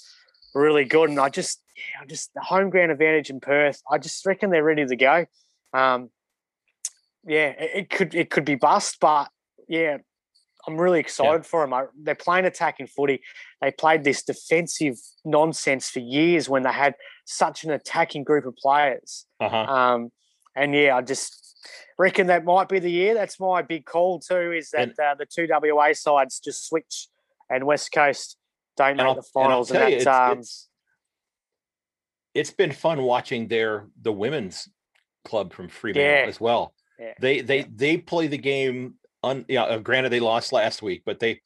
[0.55, 3.83] really good, and I just yeah, I just the home ground advantage in Perth.
[3.91, 5.27] I just reckon they're ready to go.
[5.73, 6.11] Um,
[7.27, 9.29] yeah, it, it could it could be bust, but
[9.69, 9.99] yeah,
[10.67, 11.73] I'm really excited for them.
[11.73, 13.21] I, they're playing attacking footy.
[13.61, 16.95] They played this defensive nonsense for years when they had
[17.25, 19.27] such an attacking group of players.
[19.41, 19.57] Uh-huh.
[19.57, 20.11] Um,
[20.57, 21.57] and yeah, I just
[21.99, 23.15] reckon that might be the year.
[23.15, 24.53] That's my big call too.
[24.53, 27.09] Is that And- uh, the two WA sides just switch
[27.49, 28.37] and West Coast
[28.89, 30.69] don't And and I'll finals, and, you, it's- um, it's-
[32.35, 34.69] it's been fun watching their the women's
[35.25, 36.29] club from Fremantle Yeah.
[36.29, 36.75] as well.
[36.99, 37.15] Yeah.
[37.21, 37.67] They they Yeah.
[37.75, 41.41] they play the game un yeah, granted they lost last week, but they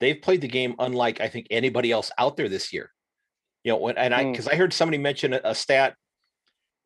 [0.00, 2.92] they've played the game unlike I think anybody else out there this year.
[3.64, 4.32] You know, when, and I Mm.
[4.32, 5.96] because I heard somebody mention a, a stat,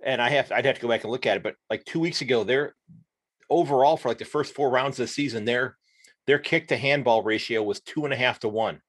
[0.03, 2.01] and I have I'd have to go back and look at it, but like two
[2.01, 2.75] weeks ago, they're
[3.51, 5.77] overall for like the first four rounds of the season, their
[6.27, 8.81] their kick to handball ratio was two and a half to one.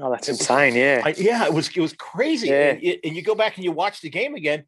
[0.00, 0.74] Oh, that's it was- insane.
[0.74, 2.48] Yeah, I, yeah, it was it was crazy.
[2.48, 2.70] Yeah.
[2.70, 4.64] And, it- and you go back and you watch the game again,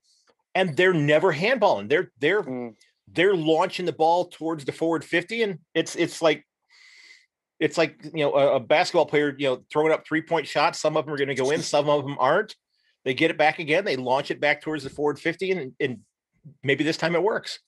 [0.55, 1.89] and they're never handballing.
[1.89, 2.75] They're they're Mm.
[3.09, 6.45] they're launching the ball towards the forward fifty, and it's it's like
[7.61, 10.81] it's like you know a, a basketball player you know throwing up three point shots.
[10.81, 12.55] Some of them are going to go in, some of them aren't.
[13.05, 13.85] They get it back again.
[13.85, 16.01] They launch it back towards the forward fifty, and, and
[16.63, 17.61] maybe this time it works.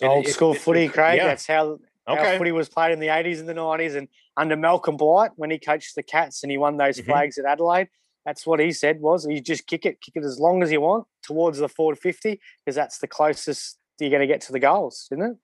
[0.00, 1.16] And old it- school it- footy, Craig.
[1.18, 1.26] Yeah.
[1.26, 2.38] That's how how Okay.
[2.38, 3.96] footy was played in the 80s and the 90s.
[3.96, 4.06] And
[4.36, 7.06] under Malcolm Blight, when he coached the Cats and he won those Mhm.
[7.06, 7.88] flags at Adelaide,
[8.24, 10.80] that's what he said was you just kick it, kick it as long as you
[10.80, 14.58] want towards the forward 50, because that's the closest you're going to get to the
[14.58, 15.38] goals, isn't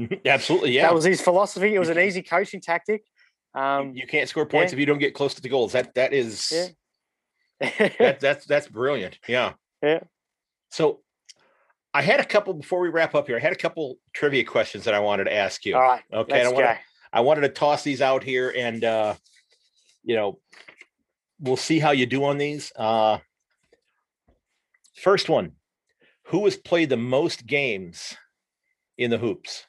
[0.00, 0.20] it?
[0.26, 0.82] Absolutely, yeah.
[0.82, 1.74] That was his philosophy.
[1.74, 3.04] It was an easy coaching tactic.
[3.54, 4.76] Um, you can't score points yeah.
[4.76, 5.72] if you don't get close to the goals.
[5.72, 6.50] That that is
[7.60, 7.88] Yeah.
[7.98, 9.18] that, that's that's brilliant.
[9.28, 9.52] Yeah.
[9.82, 10.00] Yeah.
[10.70, 11.00] So
[11.94, 13.36] I had a couple before we wrap up here.
[13.36, 15.76] I had a couple trivia questions that I wanted to ask you.
[15.76, 16.02] All right.
[16.12, 16.40] Okay.
[16.40, 16.78] I let's want to
[17.12, 19.14] I wanted to toss these out here and uh
[20.02, 20.38] you know
[21.40, 22.72] we'll see how you do on these.
[22.76, 23.18] Uh
[24.96, 25.52] first one.
[26.26, 28.14] Who has played the most games
[28.96, 29.66] in the hoops?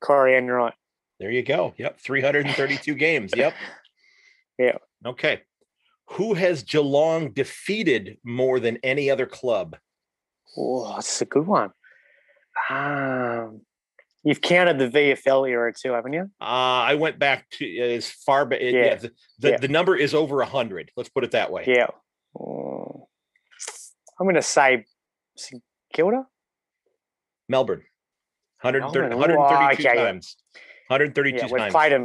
[0.00, 0.74] Corey Enright.
[1.18, 1.74] There you go.
[1.76, 3.32] Yep, 332 games.
[3.36, 3.54] Yep.
[4.56, 4.76] Yeah.
[5.04, 5.40] Okay.
[6.10, 9.76] Who has Geelong defeated more than any other club?
[10.56, 11.72] Oh, that's a good one.
[12.70, 13.62] Um,
[14.24, 16.30] you've counted the VFL era too, haven't you?
[16.40, 18.60] Uh, I went back to as far back.
[18.62, 18.70] Yeah.
[18.70, 18.94] Yeah.
[18.96, 19.56] the, the, Yeah.
[19.58, 20.90] the number is over 100.
[20.96, 21.64] Let's put it that way.
[21.66, 21.86] Yeah.
[22.38, 23.08] Oh.
[24.18, 24.84] I'm going to say
[25.36, 25.62] St
[25.92, 26.26] Kilda.
[27.48, 27.82] Melbourne.
[28.62, 29.36] 130, Melbourne.
[29.36, 30.04] 132 Oh, okay, yeah.
[30.06, 30.36] times.
[30.88, 32.02] 132 Yeah, we've played them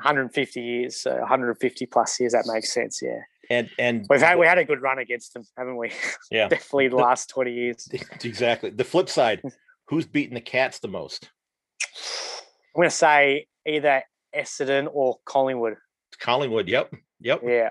[0.00, 2.32] 150 years, so 150 plus years.
[2.32, 3.00] That makes sense.
[3.02, 3.18] Yeah,
[3.50, 5.90] and and we've had we had a good run against them, haven't we?
[6.30, 7.88] yeah, Definitely the The- last 20 years.
[8.22, 8.70] exactly.
[8.70, 9.40] The flip side,
[9.92, 11.28] who's beaten the Cats the most?
[12.74, 14.02] I'm going to say either
[14.34, 15.74] Essendon or Collingwood.
[16.18, 16.66] Collingwood.
[16.66, 16.94] Yep.
[17.20, 17.40] Yep.
[17.44, 17.68] Yeah,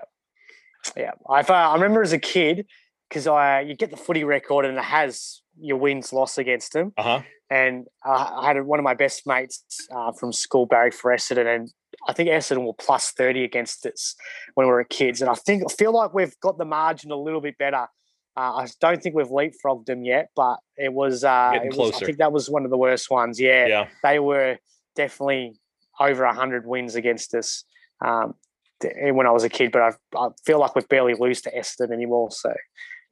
[0.96, 1.10] yeah.
[1.28, 2.66] I've, uh, I remember as a kid
[3.08, 6.92] because I you get the footy record and it has your wins loss against them.
[6.96, 7.22] Uh huh.
[7.50, 9.64] and uh, I had one of my best mates
[9.94, 11.72] uh, from school, Barry for Essendon, and
[12.08, 14.14] I think Essendon were plus thirty against us
[14.54, 17.16] when we were kids, and I think I feel like we've got the margin a
[17.16, 17.88] little bit better.
[18.36, 22.06] Uh, I don't think we've leapfrogged them yet, but it was, uh, it was, I
[22.06, 23.38] think that was one of the worst ones.
[23.38, 23.88] Yeah, Yeah.
[24.02, 24.58] they were
[24.96, 25.60] definitely
[26.00, 27.64] over hundred wins against us
[28.02, 28.34] um,
[28.82, 31.92] when I was a kid, but I, I feel like we've barely lose to Essendon
[31.92, 32.30] anymore.
[32.30, 32.54] So,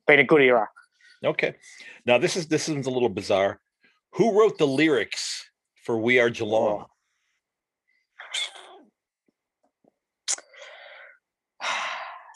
[0.06, 0.68] been a good era.
[1.24, 1.54] Okay.
[2.06, 3.60] Now this is this is a little bizarre.
[4.14, 5.48] Who wrote the lyrics
[5.84, 6.86] for "We Are Geelong"?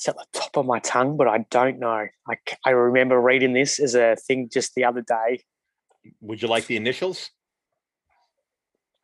[0.04, 2.06] It's at the top of my tongue, but I don't know.
[2.28, 5.42] I, I remember reading this as a thing just the other day.
[6.20, 7.30] Would you like the initials?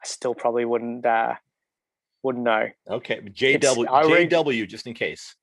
[0.03, 1.36] I still probably wouldn't uh,
[2.22, 2.68] wouldn't know.
[2.88, 3.20] Okay.
[3.20, 3.88] JW.
[3.90, 4.68] I read- JW.
[4.68, 5.34] Just in case.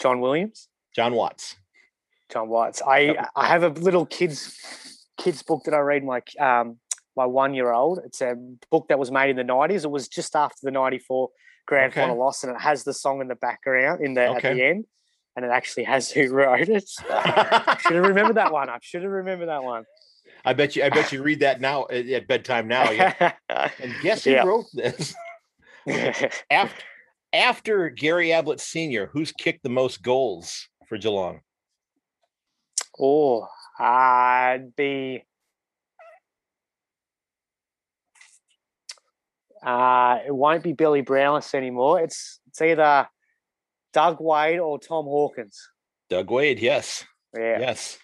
[0.00, 1.56] John Williams, John Watts.
[2.30, 2.80] John Watts.
[2.86, 4.58] I I have a little kids
[5.18, 6.78] kids book that I read my um
[7.16, 8.00] my one year old.
[8.04, 8.34] It's a
[8.70, 9.84] book that was made in the nineties.
[9.84, 11.30] It was just after the ninety four
[11.66, 12.00] grand Okay.
[12.02, 14.86] final loss, and it has the song in the background in the at the end,
[15.36, 16.88] and it actually has who wrote it.
[17.80, 18.68] should have remembered that one.
[18.70, 19.84] I should have remembered that one.
[20.44, 20.84] I bet you.
[20.84, 22.90] I bet you read that now at at bedtime now.
[22.90, 23.32] Yeah.
[23.50, 24.44] And guess who Yeah.
[24.44, 25.14] wrote this?
[26.50, 26.82] After
[27.32, 31.40] after Gary Ablett Sr., who's kicked the most goals for Geelong?
[32.98, 33.46] Oh,
[33.78, 35.24] I'd be.
[39.64, 42.00] Uh, it won't be Billy Brownless anymore.
[42.00, 43.08] It's it's either
[43.92, 45.60] Doug Wade or Tom Hawkins.
[46.10, 46.58] Doug Wade.
[46.60, 47.04] Yes.
[47.36, 47.58] Yeah.
[47.58, 47.98] Yes.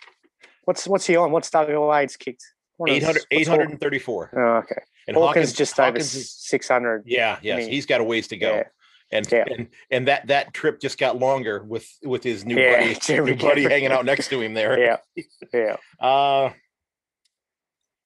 [0.64, 1.30] What's what's he on?
[1.32, 2.42] What's Doug Wade's kicked?
[2.76, 4.30] What is- 800, 834.
[4.34, 4.74] Oh, okay.
[5.08, 7.02] And Hawkins, just over Hawkins six hundred.
[7.06, 8.62] Yeah, yes, he's got a ways to go, yeah.
[9.10, 9.44] and Yeah.
[9.50, 13.32] and and that that trip just got longer with with his new Yeah, buddy, Jeremy
[13.32, 14.78] new buddy hanging out next to him there.
[14.78, 14.96] Yeah.
[15.52, 15.76] Yeah.
[16.00, 16.52] Uh,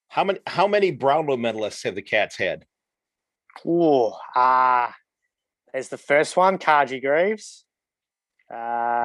[0.09, 2.65] how many how many Brownlow medalists have the Cats had?
[3.65, 4.93] Ooh, ah,
[5.73, 7.65] there's the first one, Carji Greeves.
[8.49, 8.55] Uh,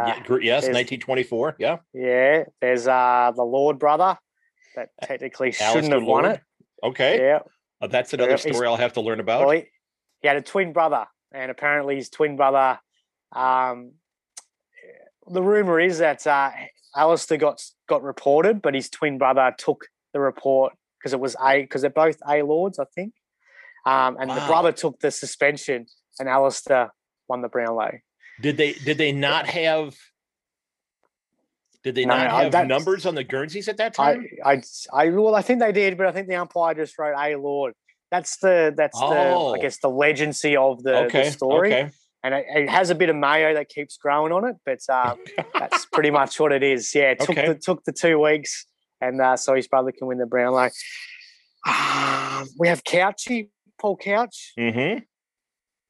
[0.07, 1.57] yeah, yes, 1924.
[1.59, 4.17] Yeah, Yeah, there's uh the Lord brother
[4.77, 6.41] that technically shouldn't have won it.
[6.85, 7.41] Okay, Yeah,
[7.81, 9.41] Uh, that's another Yeah, he's- story I'll have to learn about.
[9.47, 9.65] well, he,
[10.21, 12.79] he had a twin brother, and apparently his twin brother.
[13.35, 13.93] Um,
[15.27, 16.51] the rumor is that uh,
[16.95, 21.63] Alistair got got reported, but his twin brother took the report because it was a
[21.63, 23.15] because they're both A Lords, I think.
[23.85, 24.47] Um, and the Wow.
[24.47, 25.87] brother took the suspension,
[26.19, 26.91] and Alistair
[27.29, 27.93] won the Brownlow.
[28.41, 29.95] Did they did they not have?
[31.83, 34.25] Did they No, not have that's- numbers on the Guernseys at that time?
[34.45, 34.63] I,
[34.93, 37.75] I, well, I think they did, but I think the umpire just wrote "A Lord."
[38.13, 39.55] That's the, that's the, Oh.
[39.55, 41.91] I guess, the legacy of the, okay, the story, okay.
[42.23, 45.19] and it, it has a bit of mayo that keeps growing on it, but um,
[45.59, 46.95] that's pretty much what it is.
[46.95, 47.49] Yeah, it took Okay.
[47.49, 48.67] the took the two weeks,
[49.01, 50.69] and uh, so his brother can win the Brownlow.
[51.67, 53.49] Um, we have Couchy,
[53.83, 54.99] Paul Couch, hmm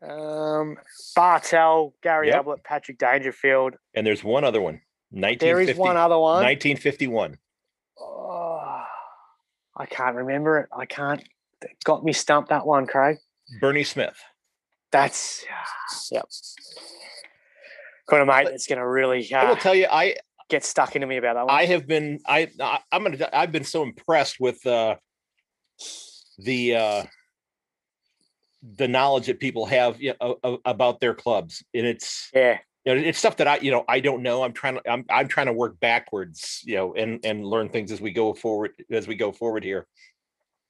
[0.02, 0.76] um,
[1.14, 2.40] Bartel, Gary Yep.
[2.40, 3.74] Ablett, Patrick Dangerfield.
[3.94, 4.80] And there's one other one.
[5.12, 6.42] There 1950, is one other one.
[6.42, 7.36] 1951.
[8.00, 8.84] Oh,
[9.76, 10.68] I can't remember it.
[10.76, 11.22] I can't.
[11.60, 13.18] It got me stumped that one, Craig.
[13.60, 14.16] Bernie Smith.
[14.90, 15.44] That's
[16.10, 16.24] yep.
[18.08, 20.16] Got a mate it's going to really I will uh, tell you, I
[20.48, 21.54] get stuck into me about that one.
[21.54, 24.96] I have been I I- I'm gonna I've been so impressed with uh
[26.38, 27.04] the uh
[28.62, 31.64] the knowledge that people have you know, about their clubs.
[31.74, 34.42] And it's yeah, you know it's stuff that I you know I don't know.
[34.42, 37.92] I'm trying to I'm I'm trying to work backwards you know and and learn things
[37.92, 39.86] as we go forward as we go forward here.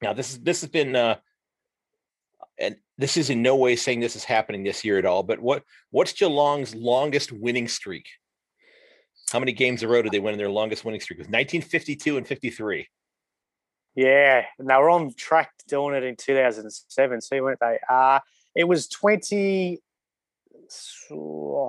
[0.02, 1.16] Now this is this has been uh
[2.58, 5.40] and this is in no way saying this is happening this year at all but
[5.40, 8.06] what what's Geelong's longest winning streak?
[9.30, 11.18] How many games in a row did they win in their longest winning streak?
[11.18, 12.86] It was 1952 and 53.
[13.94, 17.20] Yeah, and they were on track doing it in 2007.
[17.20, 17.78] See, weren't they?
[17.88, 18.20] Uh,
[18.54, 19.80] it was 20.
[20.68, 21.68] So,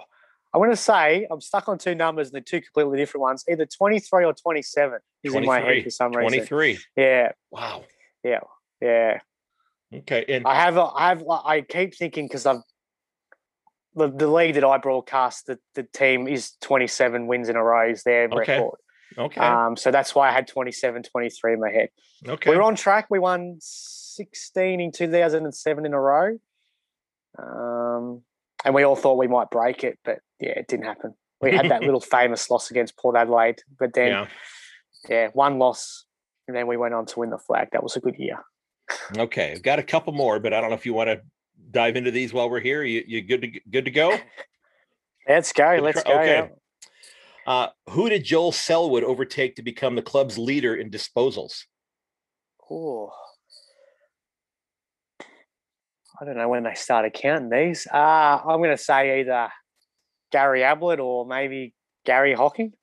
[0.53, 3.43] I want to say I'm stuck on two numbers and they're two completely different ones.
[3.49, 6.45] Either 23 or 27 is in my head for some reason.
[6.45, 6.79] 23.
[6.95, 7.31] Yeah.
[7.51, 7.83] Wow.
[8.23, 8.39] Yeah.
[8.81, 9.19] Yeah.
[9.93, 10.25] Okay.
[10.29, 12.61] And I have, I have, I keep thinking because I've
[13.95, 17.89] the, the league that I broadcast, the, the team is 27 wins in a row
[17.89, 18.55] is their Okay.
[18.55, 18.79] record.
[19.17, 19.41] Okay.
[19.41, 21.89] Um, so that's why I had 27, 23 in my head.
[22.27, 22.49] okay.
[22.49, 23.07] We were on track.
[23.09, 26.37] We won 16 in 2007 in a row.
[27.37, 28.21] Um,
[28.65, 31.15] and we all thought we might break it, but yeah, it didn't happen.
[31.41, 34.27] We had that little famous loss against Port Adelaide, but then, yeah.
[35.09, 36.05] yeah, one loss.
[36.47, 37.69] And then we went on to win the flag.
[37.71, 38.39] That was a good year.
[39.17, 39.51] Okay.
[39.51, 41.21] I've got a couple more, but I don't know if you want to
[41.71, 42.83] dive into these while we're here.
[42.83, 44.17] You you good to good to go?
[45.27, 45.79] Let's go.
[45.81, 46.13] Let's go.
[46.13, 46.49] okay.
[47.45, 51.63] Uh, who did Joel Selwood overtake to become the club's leader in disposals?
[52.71, 53.11] Oh.
[56.19, 57.87] I don't know when they started counting these.
[57.91, 59.49] Uh, I'm going to say either
[60.31, 61.73] Gary Ablett or maybe
[62.05, 62.73] Gary Hocking.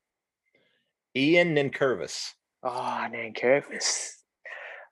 [1.17, 2.33] Ian Nankervis.
[2.63, 4.11] Oh, Nankervis.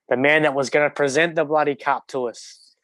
[0.09, 2.75] The man that was going to present the bloody cup to us.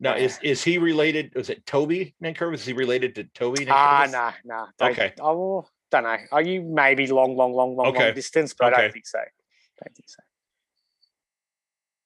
[0.00, 1.32] Now, is is he related?
[1.34, 2.54] Was it Toby Nankervis?
[2.54, 3.66] Is he related to Toby?
[3.68, 4.12] Ah, Nankervis?
[4.12, 4.88] nah, nah.
[4.90, 5.12] Okay.
[5.20, 6.16] Oh, don't know.
[6.32, 8.06] Are you maybe long, long, long, long, Okay.
[8.06, 8.54] long distance?
[8.54, 9.18] But I don't think so.
[9.18, 10.22] Don't think so.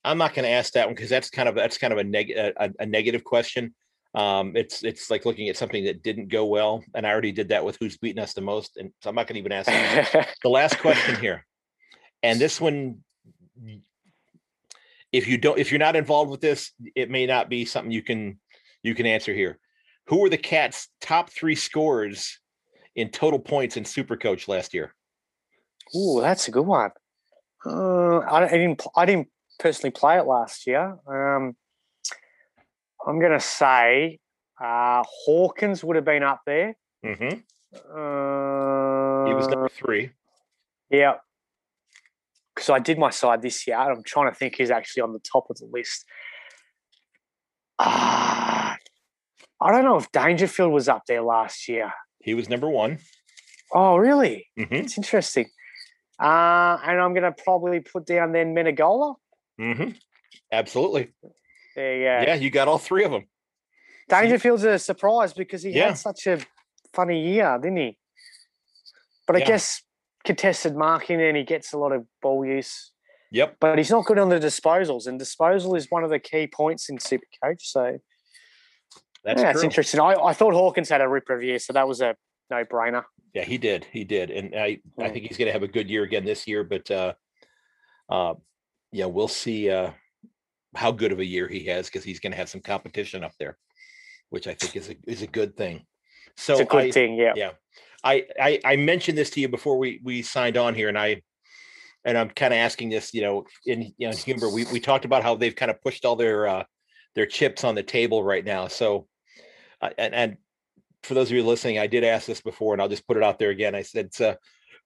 [0.05, 2.05] I'm not going to ask that one because that's kind of that's kind of a,
[2.05, 3.75] neg- a, a negative question.
[4.15, 7.49] Um, it's it's like looking at something that didn't go well, and I already did
[7.49, 9.71] that with who's beaten us the most, and so I'm not going to even ask
[10.43, 11.47] the last question here,
[12.23, 12.99] and this one,
[15.13, 18.03] if you don't, if you're not involved with this, it may not be something you
[18.03, 18.39] can
[18.83, 19.59] you can answer here.
[20.09, 22.39] Who were the Cats' top three scorers
[22.97, 24.95] in total points in Supercoach last year?
[25.97, 26.91] Ooh, that's a good one.
[27.65, 28.83] Uh, I, I didn't.
[28.97, 29.29] I didn't
[29.59, 30.97] personally play it last year.
[31.07, 31.57] Um,
[33.07, 34.19] I'm going to say
[34.61, 36.77] uh, Hawkins would have been up there.
[37.05, 37.39] Mm-hmm.
[37.75, 40.11] Uh, He was number three.
[40.91, 41.15] Yeah.
[42.55, 43.77] Because I did my side this year.
[43.77, 46.05] I'm trying to think who's actually on the top of the list.
[47.79, 48.77] Ah,
[49.61, 51.93] I don't know if Dangerfield was up there last year.
[52.23, 52.99] He was number one.
[53.73, 54.47] Oh, really?
[54.59, 54.75] Mm-hmm.
[54.75, 55.47] It's interesting.
[56.23, 59.17] Uh, and I'm going to probably put down then Menegola.
[59.61, 59.91] Mm-hmm.
[60.53, 61.11] Absolutely.
[61.75, 62.31] There you go.
[62.31, 63.25] Yeah, you got all three of them.
[64.09, 65.89] Dangerfield's a surprise because he Yeah.
[65.89, 66.39] had such a
[66.93, 67.99] funny year, didn't he?
[69.27, 69.47] But I Yeah.
[69.47, 69.83] guess
[70.25, 72.91] contested marking and he gets a lot of ball use.
[73.35, 73.57] Yep.
[73.61, 76.91] but he's not good on the disposals, and disposal is one of the key points
[76.91, 77.63] in Supercoach.
[77.63, 77.99] So
[79.25, 80.01] That's yeah, it's interesting.
[80.01, 82.17] I, I thought Hawkins had a rip review, so that was a
[82.51, 83.05] no brainer.
[83.35, 83.87] Yeah, he did.
[83.91, 85.13] He did, and I I Mm.
[85.13, 86.65] think he's going to have a good year again this year.
[86.65, 87.15] But uh,
[88.09, 88.35] uh,
[88.91, 89.93] yeah, we'll see uh,
[90.75, 93.33] how good of a year he has because he's going to have some competition up
[93.39, 93.59] there,
[94.31, 95.87] which I think is a is a good thing.
[96.37, 97.33] So It's a good I, thing, yeah.
[97.37, 97.51] yeah,
[98.05, 101.23] I, I I mentioned this to you before we we signed on here, and I
[102.05, 104.49] and I'm kind of asking this, you know, in you know, humor.
[104.49, 106.65] We we talked about how they've kind of pushed all their uh,
[107.15, 108.69] their chips on the table right now.
[108.69, 109.07] So,
[109.99, 110.37] and and
[111.03, 113.23] for those of you listening, I did ask this before, and I'll just put it
[113.23, 113.75] out there again.
[113.75, 114.35] I said, uh,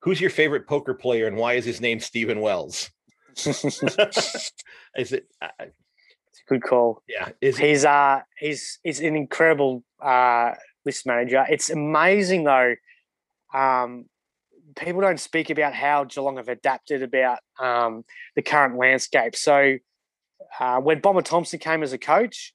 [0.03, 2.90] "Who's your favorite poker player, and why is his name Stephen Wells?"
[3.36, 5.26] is it?
[5.42, 7.03] Uh, It's a good call.
[7.09, 7.30] yeah.
[7.40, 7.66] Is it?
[7.66, 10.53] He's uh he's he's an incredible uh
[10.84, 11.44] list manager.
[11.49, 12.74] It's amazing though.
[13.53, 14.07] Um
[14.74, 18.05] people don't speak about how Geelong have adapted about um
[18.36, 19.36] the current landscape.
[19.36, 19.76] So
[20.61, 22.55] uh, when Bomber Thompson came as a coach,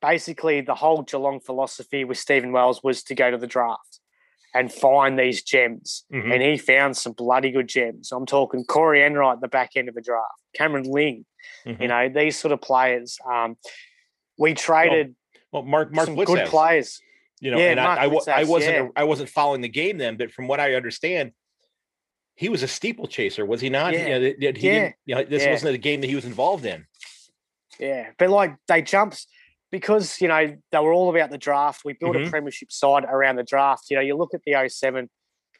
[0.00, 4.00] basically the whole Geelong philosophy with Stephen Wells was to go to the draft
[4.54, 6.04] and find these gems.
[6.12, 6.32] Mhm.
[6.34, 8.12] And he found some bloody good gems.
[8.12, 11.26] I'm talking Corey Enright at the back end of the draft, Cameron Ling,
[11.66, 11.80] Mhm.
[11.82, 13.18] you know, these sort of players.
[13.30, 13.56] Um,
[14.38, 15.14] we traded
[15.52, 17.00] well, Mark Mark some Blitz good has, players.
[17.40, 18.88] you know, Yeah, and I, Mark I, wa- I wasn't yeah.
[18.96, 21.32] I wasn't following the game then, but from what I understand,
[22.34, 23.92] he was a steeplechaser, was he not?
[23.94, 24.16] Yeah.
[24.18, 24.92] You know, he Yeah.
[25.06, 26.86] you know, this wasn't a game that he was involved in.
[27.78, 29.26] Yeah, but like they jumped
[29.70, 31.84] because you know they were all about the draft.
[31.84, 32.26] We built Mhm.
[32.26, 33.90] a premiership side around the draft.
[33.90, 35.08] You know, you look at the 07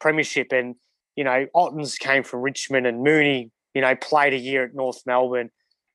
[0.01, 0.77] premiership, and
[1.17, 5.03] you know Ottens came from Richmond, and Mooney, you know, played a year at North
[5.07, 5.51] Melbourne,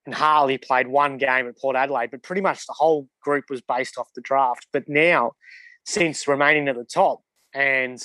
[0.05, 2.11] and Harley played one game at Port Adelaide.
[2.11, 4.67] But pretty much the whole group was based off the draft.
[4.71, 5.31] But now,
[5.85, 7.21] since remaining at the top,
[7.53, 8.01] and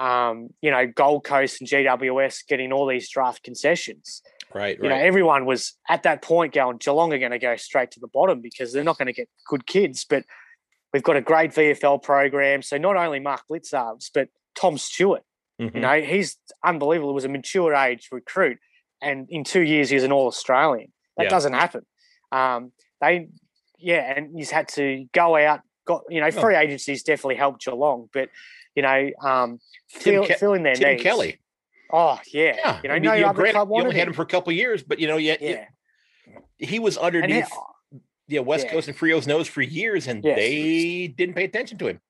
[0.00, 4.22] um, you know Gold Coast and GWS getting all these draft concessions,
[4.54, 7.90] Right, you know, everyone was at that point going, Geelong are going to go straight
[7.92, 10.06] to the bottom because they're not going to get good kids.
[10.08, 10.24] But
[10.92, 12.62] we've got a great VFL program.
[12.62, 15.22] So not only Mark Blicavs, but Tom Stewart,
[15.60, 15.74] Mhm.
[15.74, 17.10] You know, he's unbelievable.
[17.10, 18.58] He was a mature age recruit,
[19.00, 20.92] and in two years he's an All Australian.
[21.16, 21.28] That Yeah.
[21.30, 21.86] doesn't happen.
[22.32, 23.28] Um, they,
[23.78, 25.60] yeah, and he's had to go out.
[25.86, 26.30] Got you know, Oh.
[26.40, 28.30] free agencies definitely helped Geelong, but
[28.74, 31.02] you know, um, fill, Ke- filling their Tim needs.
[31.04, 31.38] Kelly.
[31.96, 34.08] Oh yeah, Yeah, you know, I mean, you know, other granted, club you only had
[34.08, 34.14] him.
[34.14, 35.66] for a couple of years, but you know, yet Yeah,
[36.58, 37.48] he was and he, underneath
[38.26, 38.72] yeah West yeah.
[38.72, 40.36] Coast and Freo's nose for years, and Yes.
[40.36, 42.00] they didn't pay attention to him.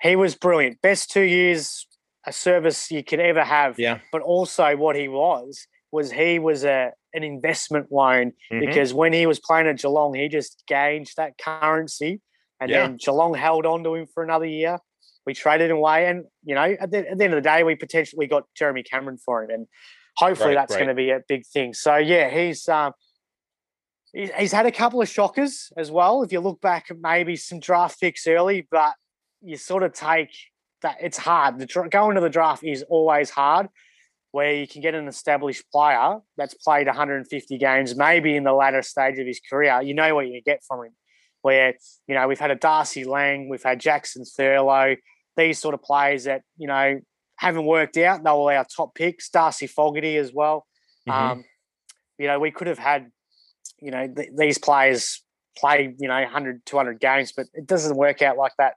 [0.00, 0.80] he was brilliant.
[0.82, 1.86] Best two years
[2.26, 3.76] a service you could ever have.
[3.78, 8.60] Yeah, But also, what he was was he was a an investment loan Mhm.
[8.60, 12.20] because when he was playing at Geelong, he just gauged that currency,
[12.60, 12.86] and Yeah.
[12.88, 14.78] then Geelong held on to him for another year.
[15.26, 17.62] We traded him away, and you know, at the, at the end of the day,
[17.62, 19.66] we potentially got Jeremy Cameron for him, and
[20.16, 20.78] hopefully Right, that's right.
[20.78, 21.74] going to be a big thing.
[21.74, 22.92] So yeah, he's um,
[24.12, 26.22] he's, he's had a couple of shockers as well.
[26.22, 28.94] If you look back at maybe some draft picks early, but
[29.42, 30.30] you sort of take
[30.82, 31.58] that it's hard.
[31.58, 33.68] The going to the draft is always hard,
[34.30, 38.82] where you can get an established player that's played 150 games, maybe in the latter
[38.82, 39.80] stage of his career.
[39.82, 40.92] You know what you get from him.
[41.42, 41.74] Where
[42.06, 44.96] you know we've had a Darcy Lang, we've had Jackson Thurlow,
[45.36, 47.00] these sort of players that you know
[47.36, 48.22] haven't worked out.
[48.22, 49.28] They were our top picks.
[49.28, 50.66] Darcy Fogarty as well.
[51.08, 51.12] Mhm.
[51.12, 51.44] Um,
[52.18, 53.10] you know, we could have had,
[53.80, 55.22] you know, th- these players
[55.56, 58.74] play, you know, 100, 200 games, but it doesn't work out like that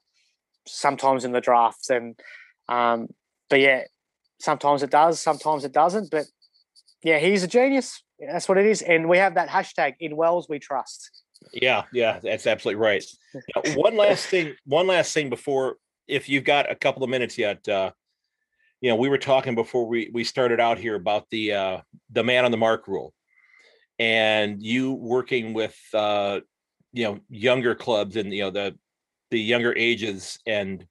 [0.65, 1.89] sometimes in the drafts.
[1.89, 2.19] And,
[2.67, 3.07] um,
[3.49, 3.83] but yeah,
[4.39, 6.09] sometimes it does, sometimes it doesn't.
[6.09, 6.25] But
[7.03, 8.01] yeah, he's a genius.
[8.19, 8.81] That's what it is.
[8.81, 11.11] And we have that hashtag in Wells we trust.
[11.53, 12.19] yeah, yeah.
[12.21, 13.03] That's absolutely right.
[13.55, 14.55] Now, one last thing.
[14.65, 15.77] One last thing before,
[16.07, 17.67] if you've got a couple of minutes yet.
[17.67, 17.91] Uh,
[18.81, 21.77] you know, we were talking before we we started out here about the uh,
[22.11, 23.13] the man on the mark rule,
[23.97, 26.41] and you working with uh,
[26.93, 28.77] you know younger clubs and you know the
[29.31, 30.85] the younger ages and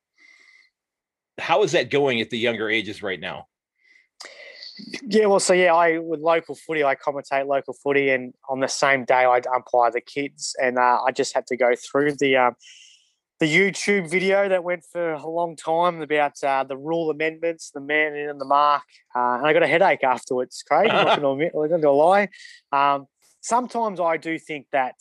[1.38, 3.46] how is that going at the younger ages right now?
[5.02, 8.68] Yeah, well, so yeah, I with local footy, I commentate local footy, and on the
[8.68, 12.36] same day, I'd umpire the kids, and uh, I just had to go through the
[12.36, 12.56] um,
[13.38, 17.80] the YouTube video that went for a long time about uh, the rule amendments, the
[17.80, 18.82] man in the mark,
[19.14, 20.62] uh, and I got a headache afterwards.
[20.66, 22.28] Craig, I'm not going to lie.
[22.72, 23.06] Um,
[23.40, 24.94] sometimes I do think that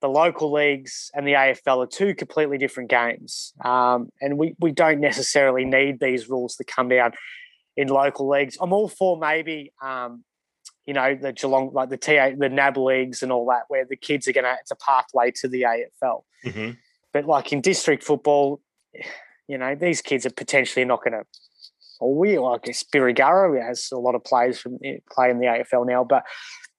[0.00, 4.72] the local leagues and the AFL are two completely different games, um, and we we
[4.72, 7.12] don't necessarily need these rules to come down
[7.76, 8.58] in local leagues.
[8.60, 10.24] I'm all for maybe, um,
[10.84, 13.96] you know, the Geelong, like the TA, the NAB leagues and all that, where the
[13.96, 16.22] kids are going to, it's a pathway to the AFL.
[16.44, 16.70] Mm-hmm.
[17.18, 18.60] But like in district football,
[19.46, 21.24] you know, these kids are potentially not going to,
[22.00, 25.86] or we, like Spirigara has a lot of players from eh, play in the AFL
[25.86, 26.04] now.
[26.04, 26.24] But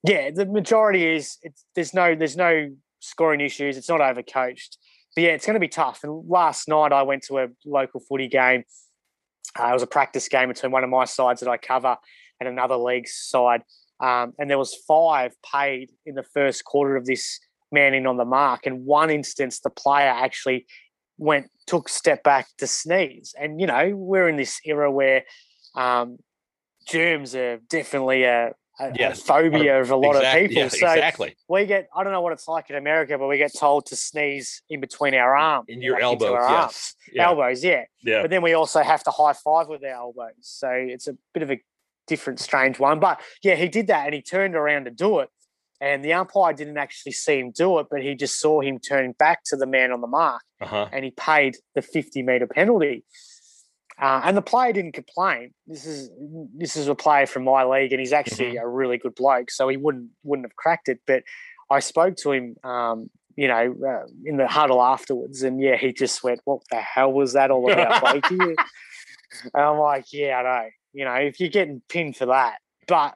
[0.02, 1.36] yeah, the majority is,
[1.74, 2.70] there's no, there's no
[3.00, 3.76] scoring issues.
[3.76, 4.76] It's not overcoached.
[5.14, 6.00] But yeah, it's going to be tough.
[6.04, 8.64] And last night I went to a local footy game
[9.58, 11.96] uh, it was a practice game between one of my sides that I cover
[12.38, 13.62] and another league's side,
[14.00, 17.38] um, and there was five paid in the first quarter of this
[17.72, 18.66] man in on the mark.
[18.66, 20.66] And one instance, the player actually
[21.18, 23.34] went took step back to sneeze.
[23.38, 25.24] And you know, we're in this era where
[25.74, 26.18] um,
[26.86, 29.20] germs are definitely a, a, Yes.
[29.20, 30.62] a phobia of a lot Exact- of people.
[30.62, 31.36] yeah, so exactly.
[31.48, 33.96] we get I don't know what it's like in America, but we get told to
[33.96, 36.94] sneeze in between our arms, In your like elbows, yes.
[37.12, 37.26] Yeah.
[37.28, 37.84] elbows, yeah.
[38.02, 38.22] yeah.
[38.22, 40.32] But then we also have to high five with our elbows.
[40.40, 41.60] So it's a bit of a
[42.06, 42.98] different, strange one.
[42.98, 45.28] But yeah, he did that and he turned around to do it.
[45.80, 49.12] And the umpire didn't actually see him do it, but he just saw him turn
[49.18, 50.88] back to the man on the mark Uh-huh.
[50.92, 53.04] and he paid the 50 meter penalty.
[53.98, 55.52] Uh, and the player didn't complain.
[55.66, 56.10] This is
[56.56, 59.68] this is a player from my league, and he's actually a really good bloke, so
[59.68, 61.00] he wouldn't wouldn't have cracked it.
[61.06, 61.22] But
[61.70, 65.92] I spoke to him, um, you know, uh, in the huddle afterwards, and yeah, he
[65.92, 68.00] just went, "What the hell was that all about,
[68.30, 68.56] Blakey?" and
[69.54, 70.68] I'm like, "Yeah, I know.
[70.94, 72.56] You know, if you're getting pinned for that,
[72.88, 73.14] but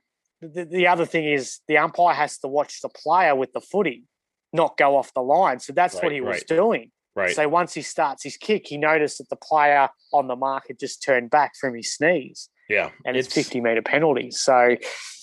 [0.53, 4.05] the, the other thing is the umpire has to watch the player with the footy,
[4.53, 5.59] not go off the line.
[5.61, 6.47] So that's what Right, he was right.
[6.47, 6.91] doing.
[7.17, 7.35] Right.
[7.35, 10.79] So once he starts his kick, he noticed that the player on the mark had
[10.81, 12.91] just turned back from his sneeze, yeah.
[13.07, 14.33] and it's, 50 meter penalty.
[14.33, 14.77] So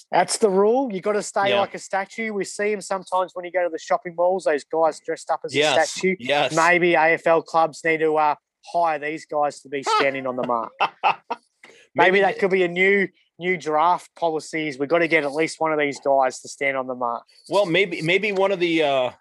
[0.10, 0.90] that's the rule.
[0.94, 1.60] You got to stay Yeah.
[1.60, 2.32] like a statue.
[2.32, 4.46] We see him sometimes when you go to the shopping malls.
[4.46, 6.16] Those guys dressed up as a statue.
[6.20, 6.56] Yes.
[6.56, 8.36] Maybe AFL clubs need to uh,
[8.74, 10.72] hire these guys to be standing on the mark.
[11.96, 13.10] Maybe, that could be a new
[13.42, 14.80] new draft policies.
[14.80, 17.24] We've got to get at least one of these guys to stand on the mark.
[17.50, 19.12] Well, maybe maybe one of the uh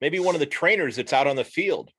[0.00, 1.90] maybe one of the trainers that's out on the field.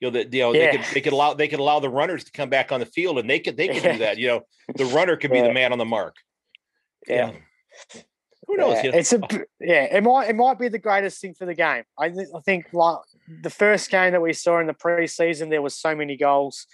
[0.00, 0.72] You know that you know Yeah.
[0.72, 2.86] they could they could allow they could allow the runners to come back on the
[2.86, 3.92] field and they could they could Yeah.
[3.92, 4.18] do that.
[4.18, 4.40] You know,
[4.74, 5.46] the runner could be Yeah.
[5.48, 6.16] the man on the mark.
[7.06, 7.32] Yeah.
[8.48, 8.74] Who knows?
[8.76, 8.98] Yeah, you know?
[8.98, 9.20] it's a
[9.60, 9.84] yeah.
[9.96, 11.82] It might it might be the greatest thing for the game.
[11.98, 12.98] I, th- I think like
[13.42, 16.66] the first game that we saw in the preseason, there was so many goals.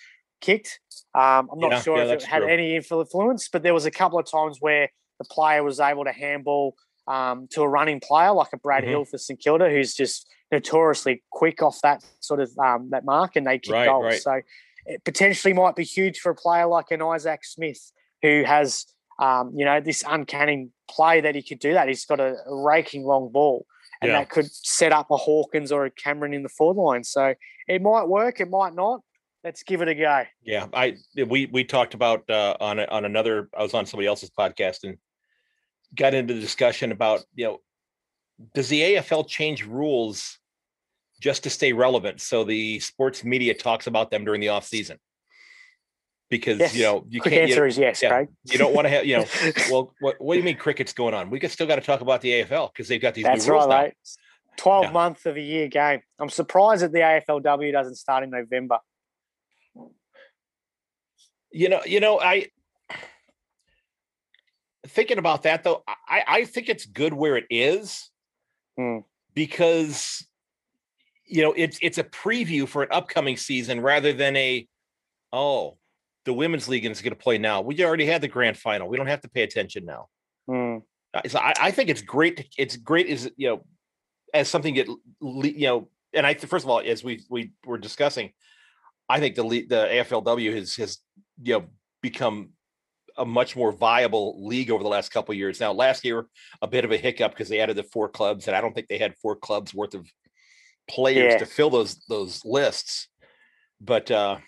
[0.43, 0.81] Kicked.
[1.15, 2.49] Um, I'm not Yeah, sure yeah, if it had true.
[2.49, 6.13] any influence, but there was a couple of times where the player was able to
[6.13, 6.75] handball
[7.07, 8.89] um, to a running player like a Brad Mhm.
[8.89, 13.37] Hill for St Kilda, who's just notoriously quick off that sort of um, that mark,
[13.37, 14.05] and they kick Right, goals.
[14.05, 14.21] right.
[14.21, 14.41] So
[14.87, 18.87] it potentially might be huge for a player like an Isaac Smith, who has
[19.19, 21.89] um, you know this uncanny play that he could do that.
[21.89, 23.67] He's got a, a raking long ball,
[24.01, 24.19] and Yeah.
[24.21, 27.05] that could set up a Hawkins or a Cameron in the forward line.
[27.05, 27.35] So
[27.69, 29.01] it might work, it might not.
[29.45, 30.25] Let's give it a go.
[30.45, 33.49] Yeah, I we we talked about uh, on on another.
[33.57, 34.99] I was on somebody else's podcast and
[35.97, 37.61] got into the discussion about you know
[38.55, 40.39] does the AFL change rules
[41.21, 44.99] just to stay relevant so the sports media talks about them during the off season
[46.31, 46.75] because Yes.
[46.75, 48.09] you know you Quick can't you, answer is yes, yeah.
[48.09, 48.29] Craig.
[48.51, 49.25] you don't want to have you know
[49.71, 52.01] well what what do you mean cricket's going on we could still got to talk
[52.01, 54.55] about the AFL because they've got these That's new rules right, now.
[54.57, 54.91] Twelve Yeah.
[54.93, 56.01] month of a year game.
[56.19, 58.79] I'm surprised that the AFLW doesn't start in November.
[61.53, 62.49] You know, you know, I
[64.87, 68.11] thinking about that though, I, I think it's good where it is
[68.79, 69.01] Hmm.
[69.35, 70.27] because
[71.27, 74.67] you know it's it's a preview for an upcoming season rather than a
[75.33, 75.77] oh
[76.25, 77.61] the women's league is going to play now.
[77.61, 78.89] We already had the grand final.
[78.89, 80.09] We don't have to pay attention now.
[81.13, 82.49] Uh, So I, I think it's great.
[82.57, 83.65] It's great as you know,
[84.33, 84.87] as something that
[85.21, 85.89] you know.
[86.15, 88.33] And I first of all, as we we were discussing,
[89.09, 90.99] I think the the AFLW has has
[91.41, 91.67] you know
[92.03, 92.51] become
[93.17, 95.61] a much more viable league over the last couple of years.
[95.61, 96.27] Now, last year
[96.63, 98.89] a bit of a hiccup because they added the four clubs, and I don't think
[98.89, 100.07] they had four clubs worth of
[100.89, 101.39] players Yeah.
[101.39, 103.09] to fill those those lists.
[103.81, 104.39] But uh,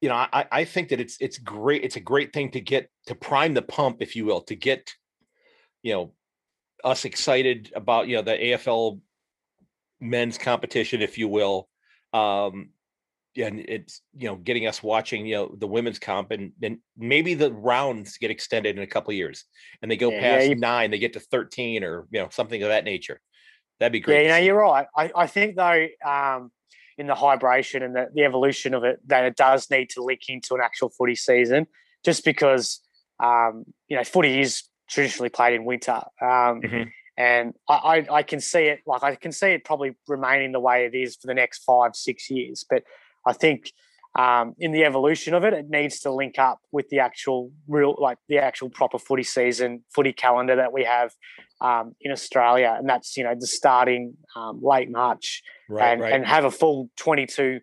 [0.00, 1.84] you know, I, I think that it's it's great.
[1.84, 4.92] It's a great thing to get to prime the pump, if you will, to get
[5.82, 6.12] you know
[6.82, 9.00] us excited about you know the AFL
[10.00, 11.68] men's competition, if you will.
[12.12, 12.70] Um,
[13.36, 17.34] and it's you know getting us watching you know the women's comp and then maybe
[17.34, 19.44] the rounds get extended in a couple of years
[19.82, 22.28] and they go Yeah, yeah, past you- nine, they get to thirteen or you know
[22.30, 23.20] something of that nature.
[23.80, 24.44] That'd be great Yeah, you know see.
[24.46, 24.86] you're right.
[24.96, 26.52] I, I think though, um,
[26.96, 30.20] in the hybridation and the, the evolution of it, that it does need to link
[30.28, 31.66] into an actual footy season,
[32.04, 32.80] just because
[33.22, 36.90] um, you know footy is traditionally played in winter, um, Mhm.
[37.16, 38.80] and I, I, I can see it.
[38.86, 41.96] Like I can see it probably remaining the way it is for the next five,
[41.96, 42.64] six years.
[42.68, 42.84] But
[43.26, 43.72] I think
[44.16, 47.96] um, in the evolution of it, it needs to link up with the actual real,
[47.98, 51.12] like the actual proper footy season, footy calendar that we have
[51.60, 56.12] um, in Australia, and that's you know the starting um, late March right, and, right.
[56.12, 57.60] and have a full 22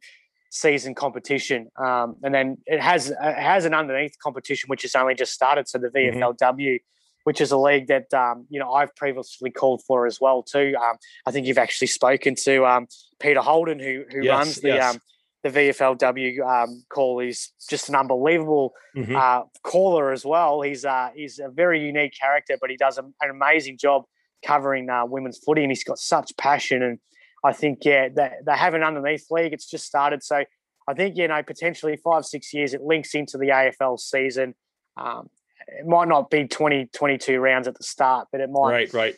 [0.49, 5.15] season competition, um, and then it has it has an underneath competition which has only
[5.15, 5.69] just started.
[5.69, 5.89] So the.
[5.89, 6.79] VFLW,
[7.23, 10.73] which is a league that um, you know I've previously called for as well too.
[10.77, 12.87] Um, I think you've actually spoken to um,
[13.19, 14.99] Peter Holden who who Yes, runs the yes.
[15.43, 17.19] The VFLW um, call.
[17.19, 19.15] He's just an unbelievable Mhm.
[19.15, 20.61] uh, caller as well.
[20.61, 24.03] He's uh, he's a very unique character, but he does an amazing job
[24.45, 26.83] covering uh, women's footy, and he's got such passion.
[26.83, 26.99] And
[27.43, 29.53] I think yeah, they, they have an underneath league.
[29.53, 30.43] It's just started, so
[30.87, 34.55] I think you know potentially five six years it links into the AFL season.
[34.97, 35.29] Um,
[35.67, 39.15] it might not be 20, 22 rounds at the start, but it might right, right.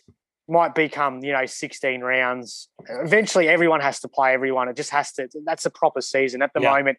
[0.48, 2.70] Might become you know 16 rounds.
[2.90, 4.68] Eventually everyone has to play everyone.
[4.70, 6.42] It just has to that's a proper season.
[6.42, 6.72] At the Yeah.
[6.72, 6.98] moment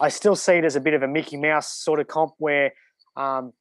[0.00, 2.72] i still see it as a bit of a mickey mouse sort of comp where
[3.16, 3.52] um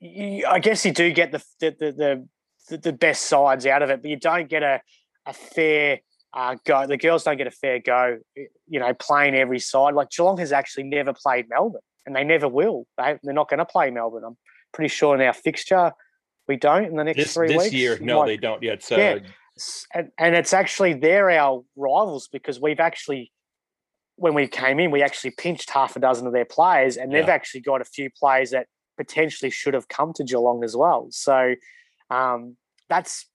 [0.00, 2.28] you, i guess you do get the the, the
[2.68, 4.80] the the best sides out of it but you don't get a
[5.24, 6.00] a fair
[6.34, 6.86] uh, go.
[6.86, 8.18] The girls don't get a fair go
[8.66, 9.94] you know playing every side.
[9.94, 12.86] Like geelong has actually never played melbourne and they never will.
[12.98, 14.36] They, they're not going to play melbourne i'm
[14.74, 15.92] pretty sure in our fixture
[16.52, 18.62] we don't in the next This three this weeks This year, no, might- they don't
[18.62, 18.82] yet.
[18.82, 19.18] So Yeah.
[19.94, 23.32] And, and it's actually they're our rivals because we've actually
[24.16, 27.26] when we came in we actually pinched half a dozen of their players and they've
[27.32, 27.38] Yeah.
[27.38, 31.54] actually got a few players that potentially should have come to Geelong as well so
[32.10, 32.56] um,
[32.88, 33.26] that's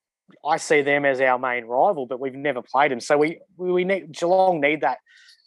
[0.53, 3.71] I see them as our main rival but we've never played them so we we,
[3.71, 4.99] we need Geelong need that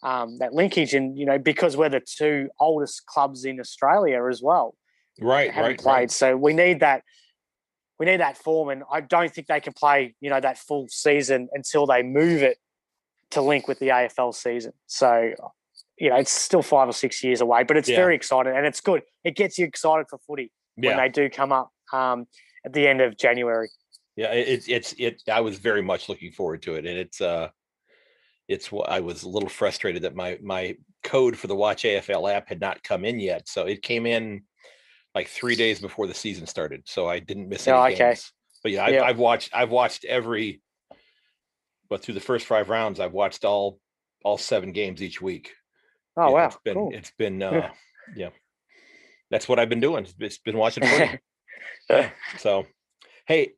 [0.02, 4.40] um, that linkage and you know because we're the two oldest clubs in Australia as
[4.42, 4.74] well
[5.20, 5.92] right, haven't right, played.
[5.92, 6.10] right.
[6.10, 7.02] So we need that.
[8.00, 10.88] We need that form, and I don't think they can play, you know, that full
[10.88, 12.56] season until they move it
[13.32, 14.72] to link with the AFL season.
[14.86, 15.34] So,
[15.98, 17.96] you know, it's still five or six years away, but it's Yeah.
[17.96, 19.02] very exciting and it's good.
[19.22, 22.26] It gets you excited for footy when Yeah, they do come up um,
[22.64, 23.68] at the end of January.
[24.16, 24.32] yeah.
[24.32, 25.22] it- It's it's it.
[25.30, 27.50] I was very much looking forward to it, and it's uh,
[28.48, 32.48] it's I was a little frustrated that my my code for the Watch AFL app
[32.48, 33.46] had not come in yet.
[33.46, 34.44] So it came in
[35.14, 37.96] like three days before the season started, so I didn't miss any Oh, okay.
[37.96, 38.32] games.
[38.62, 39.02] But yeah, I've, Yeah.
[39.04, 40.60] I've watched I've watched every.
[41.88, 43.80] But through the first five rounds, I've watched all
[44.24, 45.52] all seven games each week.
[46.16, 46.90] Oh yeah, wow, it's been cool.
[46.94, 47.70] it's been uh,
[48.16, 48.30] yeah,
[49.30, 50.06] that's what I've been doing.
[50.18, 50.84] It's been watching.
[51.88, 52.10] Yeah.
[52.38, 52.66] So,
[53.26, 53.54] hey,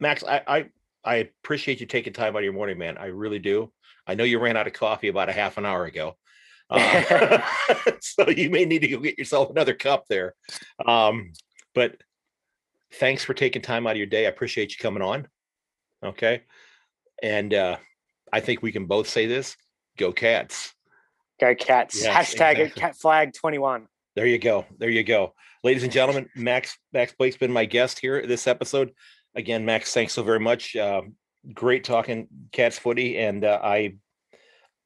[0.00, 0.66] Max, I, I
[1.04, 2.96] I appreciate you taking time out of your morning, man.
[2.96, 3.70] I really do.
[4.06, 6.16] I know you ran out of coffee about a half an hour ago.
[6.70, 7.40] Uh,
[8.00, 10.34] so you may need to go get yourself another cup there.
[10.84, 11.32] Um,
[11.74, 11.96] but
[12.94, 14.26] thanks for taking time out of your day.
[14.26, 15.28] I appreciate you coming on.
[16.04, 16.42] Okay.
[17.22, 17.76] And uh,
[18.32, 19.56] I think we can both say this
[19.96, 20.74] go cats.
[21.40, 22.02] Go cats.
[22.02, 22.80] Yes, Hashtag exactly.
[22.80, 23.86] cat flag 21.
[24.14, 24.64] There you go.
[24.78, 25.34] There you go.
[25.62, 28.92] Ladies and gentlemen, Max Max Blake's been my guest here this episode.
[29.34, 30.74] Again, Max, thanks so very much.
[30.74, 31.02] Uh,
[31.52, 33.96] great talking cats footy, and uh, I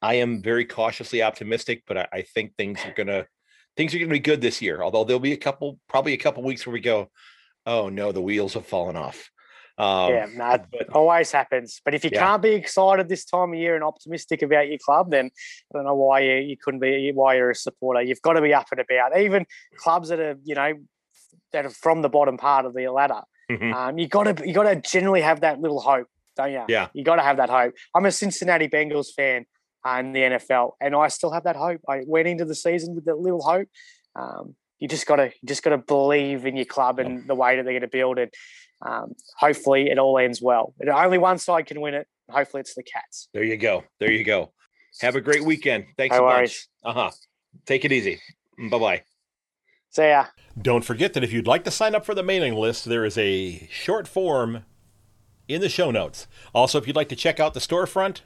[0.03, 3.27] I am very cautiously optimistic, but I, I think things are gonna
[3.77, 4.83] things are gonna be good this year.
[4.83, 7.11] Although there'll be a couple, probably a couple weeks where we go,
[7.67, 9.31] oh no, the wheels have fallen off.
[9.79, 11.81] Um, yeah, nah, but always happens.
[11.85, 12.21] But if you Yeah.
[12.21, 15.31] can't be excited this time of year and optimistic about your club, then
[15.73, 18.03] I don't know why you, you couldn't be why you're a supporter.
[18.03, 19.19] You've got to be up and about.
[19.19, 19.47] Even
[19.77, 20.75] clubs that are you know
[21.53, 24.53] that are from the bottom part of the ladder, mhm, um, you got to you
[24.55, 26.65] got to generally have that little hope, don't you?
[26.69, 26.89] Yeah.
[26.93, 27.75] you got to have that hope.
[27.95, 29.47] I'm a Cincinnati Bengals fan
[29.87, 31.81] in the NFL, and I still have that hope.
[31.89, 33.69] I went into the season with that little hope.
[34.17, 37.35] Um, you just got to you just got to believe in your club and the
[37.35, 38.35] way that they're going to build it.
[38.85, 40.75] Um, hopefully, it all ends well.
[40.81, 42.07] And only one side can win it.
[42.31, 43.29] Hopefully, it's the Cats.
[43.35, 43.85] there you go.
[43.99, 44.53] There you go.
[45.01, 45.85] Have a great weekend.
[45.97, 46.37] Thanks No a bunch.
[46.39, 46.69] worries.
[46.85, 47.11] Uh huh.
[47.67, 48.21] Take it easy.
[48.71, 49.03] Bye bye.
[49.91, 50.27] See ya.
[50.61, 53.19] Don't forget that if you'd like to sign up for the mailing list, there is
[53.19, 54.65] a short form
[55.49, 56.27] in the show notes.
[56.55, 58.21] Also, if you'd like to check out the storefront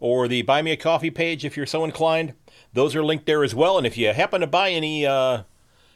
[0.00, 2.34] or the Buy Me a Coffee page, if you're so inclined,
[2.72, 3.78] those are linked there as well.
[3.78, 5.42] And if you happen to buy any uh,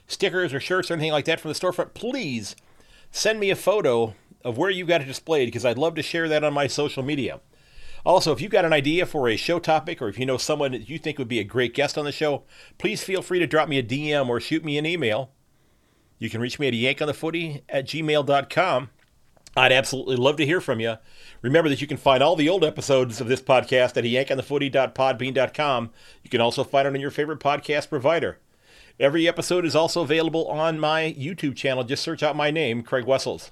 [0.06, 2.54] stickers or shirts or anything like that from the storefront, please
[3.10, 6.28] send me a photo of where you got it displayed because I'd love to share
[6.28, 7.40] that on my social media.
[8.04, 10.72] Also, if you've got an idea for a show topic or if you know someone
[10.72, 12.42] that you think would be a great guest on the show,
[12.76, 15.30] please feel free to drop me a DM or shoot me an email.
[16.18, 18.90] You can reach me at yankonthefooty at gmail.com.
[19.56, 20.96] I'd absolutely love to hear from you.
[21.42, 25.90] Remember that you can find all the old episodes of this podcast at yankonthefooty.podbean.com.
[26.22, 28.38] You can also find it on your favorite podcast provider.
[28.98, 31.84] Every episode is also available on my YouTube channel.
[31.84, 33.50] Just search out my name, Craig Wessels.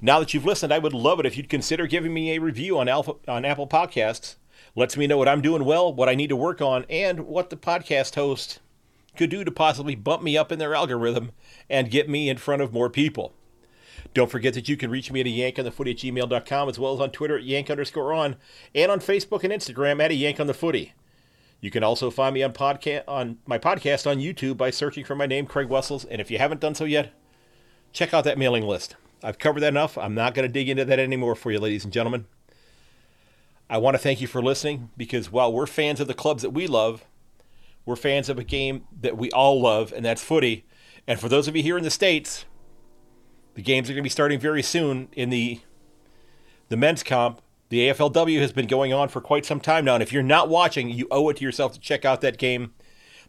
[0.00, 2.78] Now that you've listened, I would love it if you'd consider giving me a review
[2.78, 4.36] on Alpha, on Apple Podcasts.
[4.76, 7.48] Lets me know what I'm doing well, what I need to work on, and what
[7.50, 8.60] the podcast host
[9.16, 11.30] could do to possibly bump me up in their algorithm
[11.70, 13.32] and get me in front of more people.
[14.14, 17.00] Don't forget that you can reach me at a yankonthefooty at gmail.com as well as
[17.00, 18.36] on Twitter at yank underscore on
[18.74, 20.92] and on Facebook and Instagram at a yank on the footy.
[21.60, 25.16] You can also find me on podcast on my podcast on YouTube by searching for
[25.16, 26.04] my name, Craig Wessels.
[26.04, 27.12] And if you haven't done so yet,
[27.92, 28.96] check out that mailing list.
[29.22, 29.98] I've covered that enough.
[29.98, 32.26] I'm not going to dig into that anymore for you, ladies and gentlemen.
[33.68, 36.50] I want to thank you for listening because while we're fans of the clubs that
[36.50, 37.04] we love,
[37.86, 40.66] we're fans of a game that we all love, and that's footy.
[41.06, 42.44] And for those of you here in the States,
[43.54, 45.60] the games are going to be starting very soon in the
[46.68, 47.40] the men's comp.
[47.68, 50.48] The AFLW has been going on for quite some time now, and if you're not
[50.48, 52.72] watching, you owe it to yourself to check out that game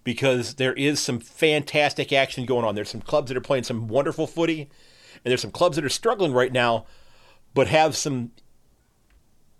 [0.03, 2.75] because there is some fantastic action going on.
[2.75, 5.89] There's some clubs that are playing some wonderful footy, and there's some clubs that are
[5.89, 6.85] struggling right now,
[7.53, 8.31] but have some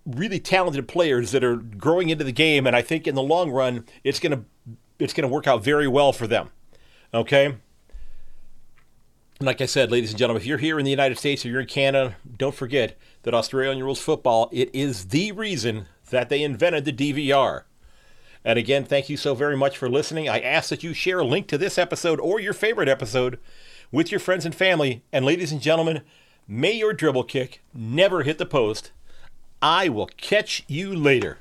[0.06, 2.68] really talented players that are growing into the game.
[2.68, 4.46] And I think in the long run, it's gonna
[5.00, 6.50] it's gonna work out very well for them.
[7.14, 7.56] Okay.
[9.40, 11.50] And like I said, ladies and gentlemen, if you're here in the United States or
[11.50, 16.42] you're in Canada, don't forget that Australian rules football, it is the reason that they
[16.42, 17.64] invented the DVR.
[18.46, 20.30] And again, thank you so very much for listening.
[20.30, 23.40] I ask that you share a link to this episode or your favorite episode
[23.92, 25.04] with your friends and family.
[25.12, 26.02] And ladies and gentlemen,
[26.48, 28.92] may your dribble kick never hit the post.
[29.62, 31.38] I will catch you later.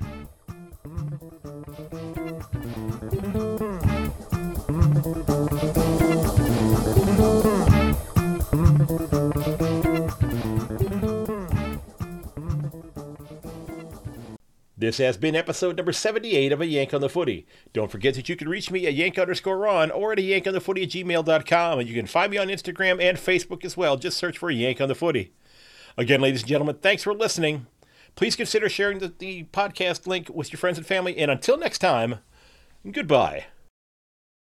[14.77, 17.47] This has been episode number 78 of A Yank on the Footy.
[17.71, 20.47] Don't forget that you can reach me at yank underscore ron or at a yank
[20.47, 21.79] on the footy at gmail.com.
[21.79, 23.95] And you can find me on Instagram and Facebook as well.
[23.95, 25.31] Just search for A Yank on the Footy.
[25.97, 27.67] Again, ladies and gentlemen, thanks for listening.
[28.15, 31.17] Please consider sharing the, the podcast link with your friends and family.
[31.17, 32.19] And until next time,
[32.91, 33.45] goodbye.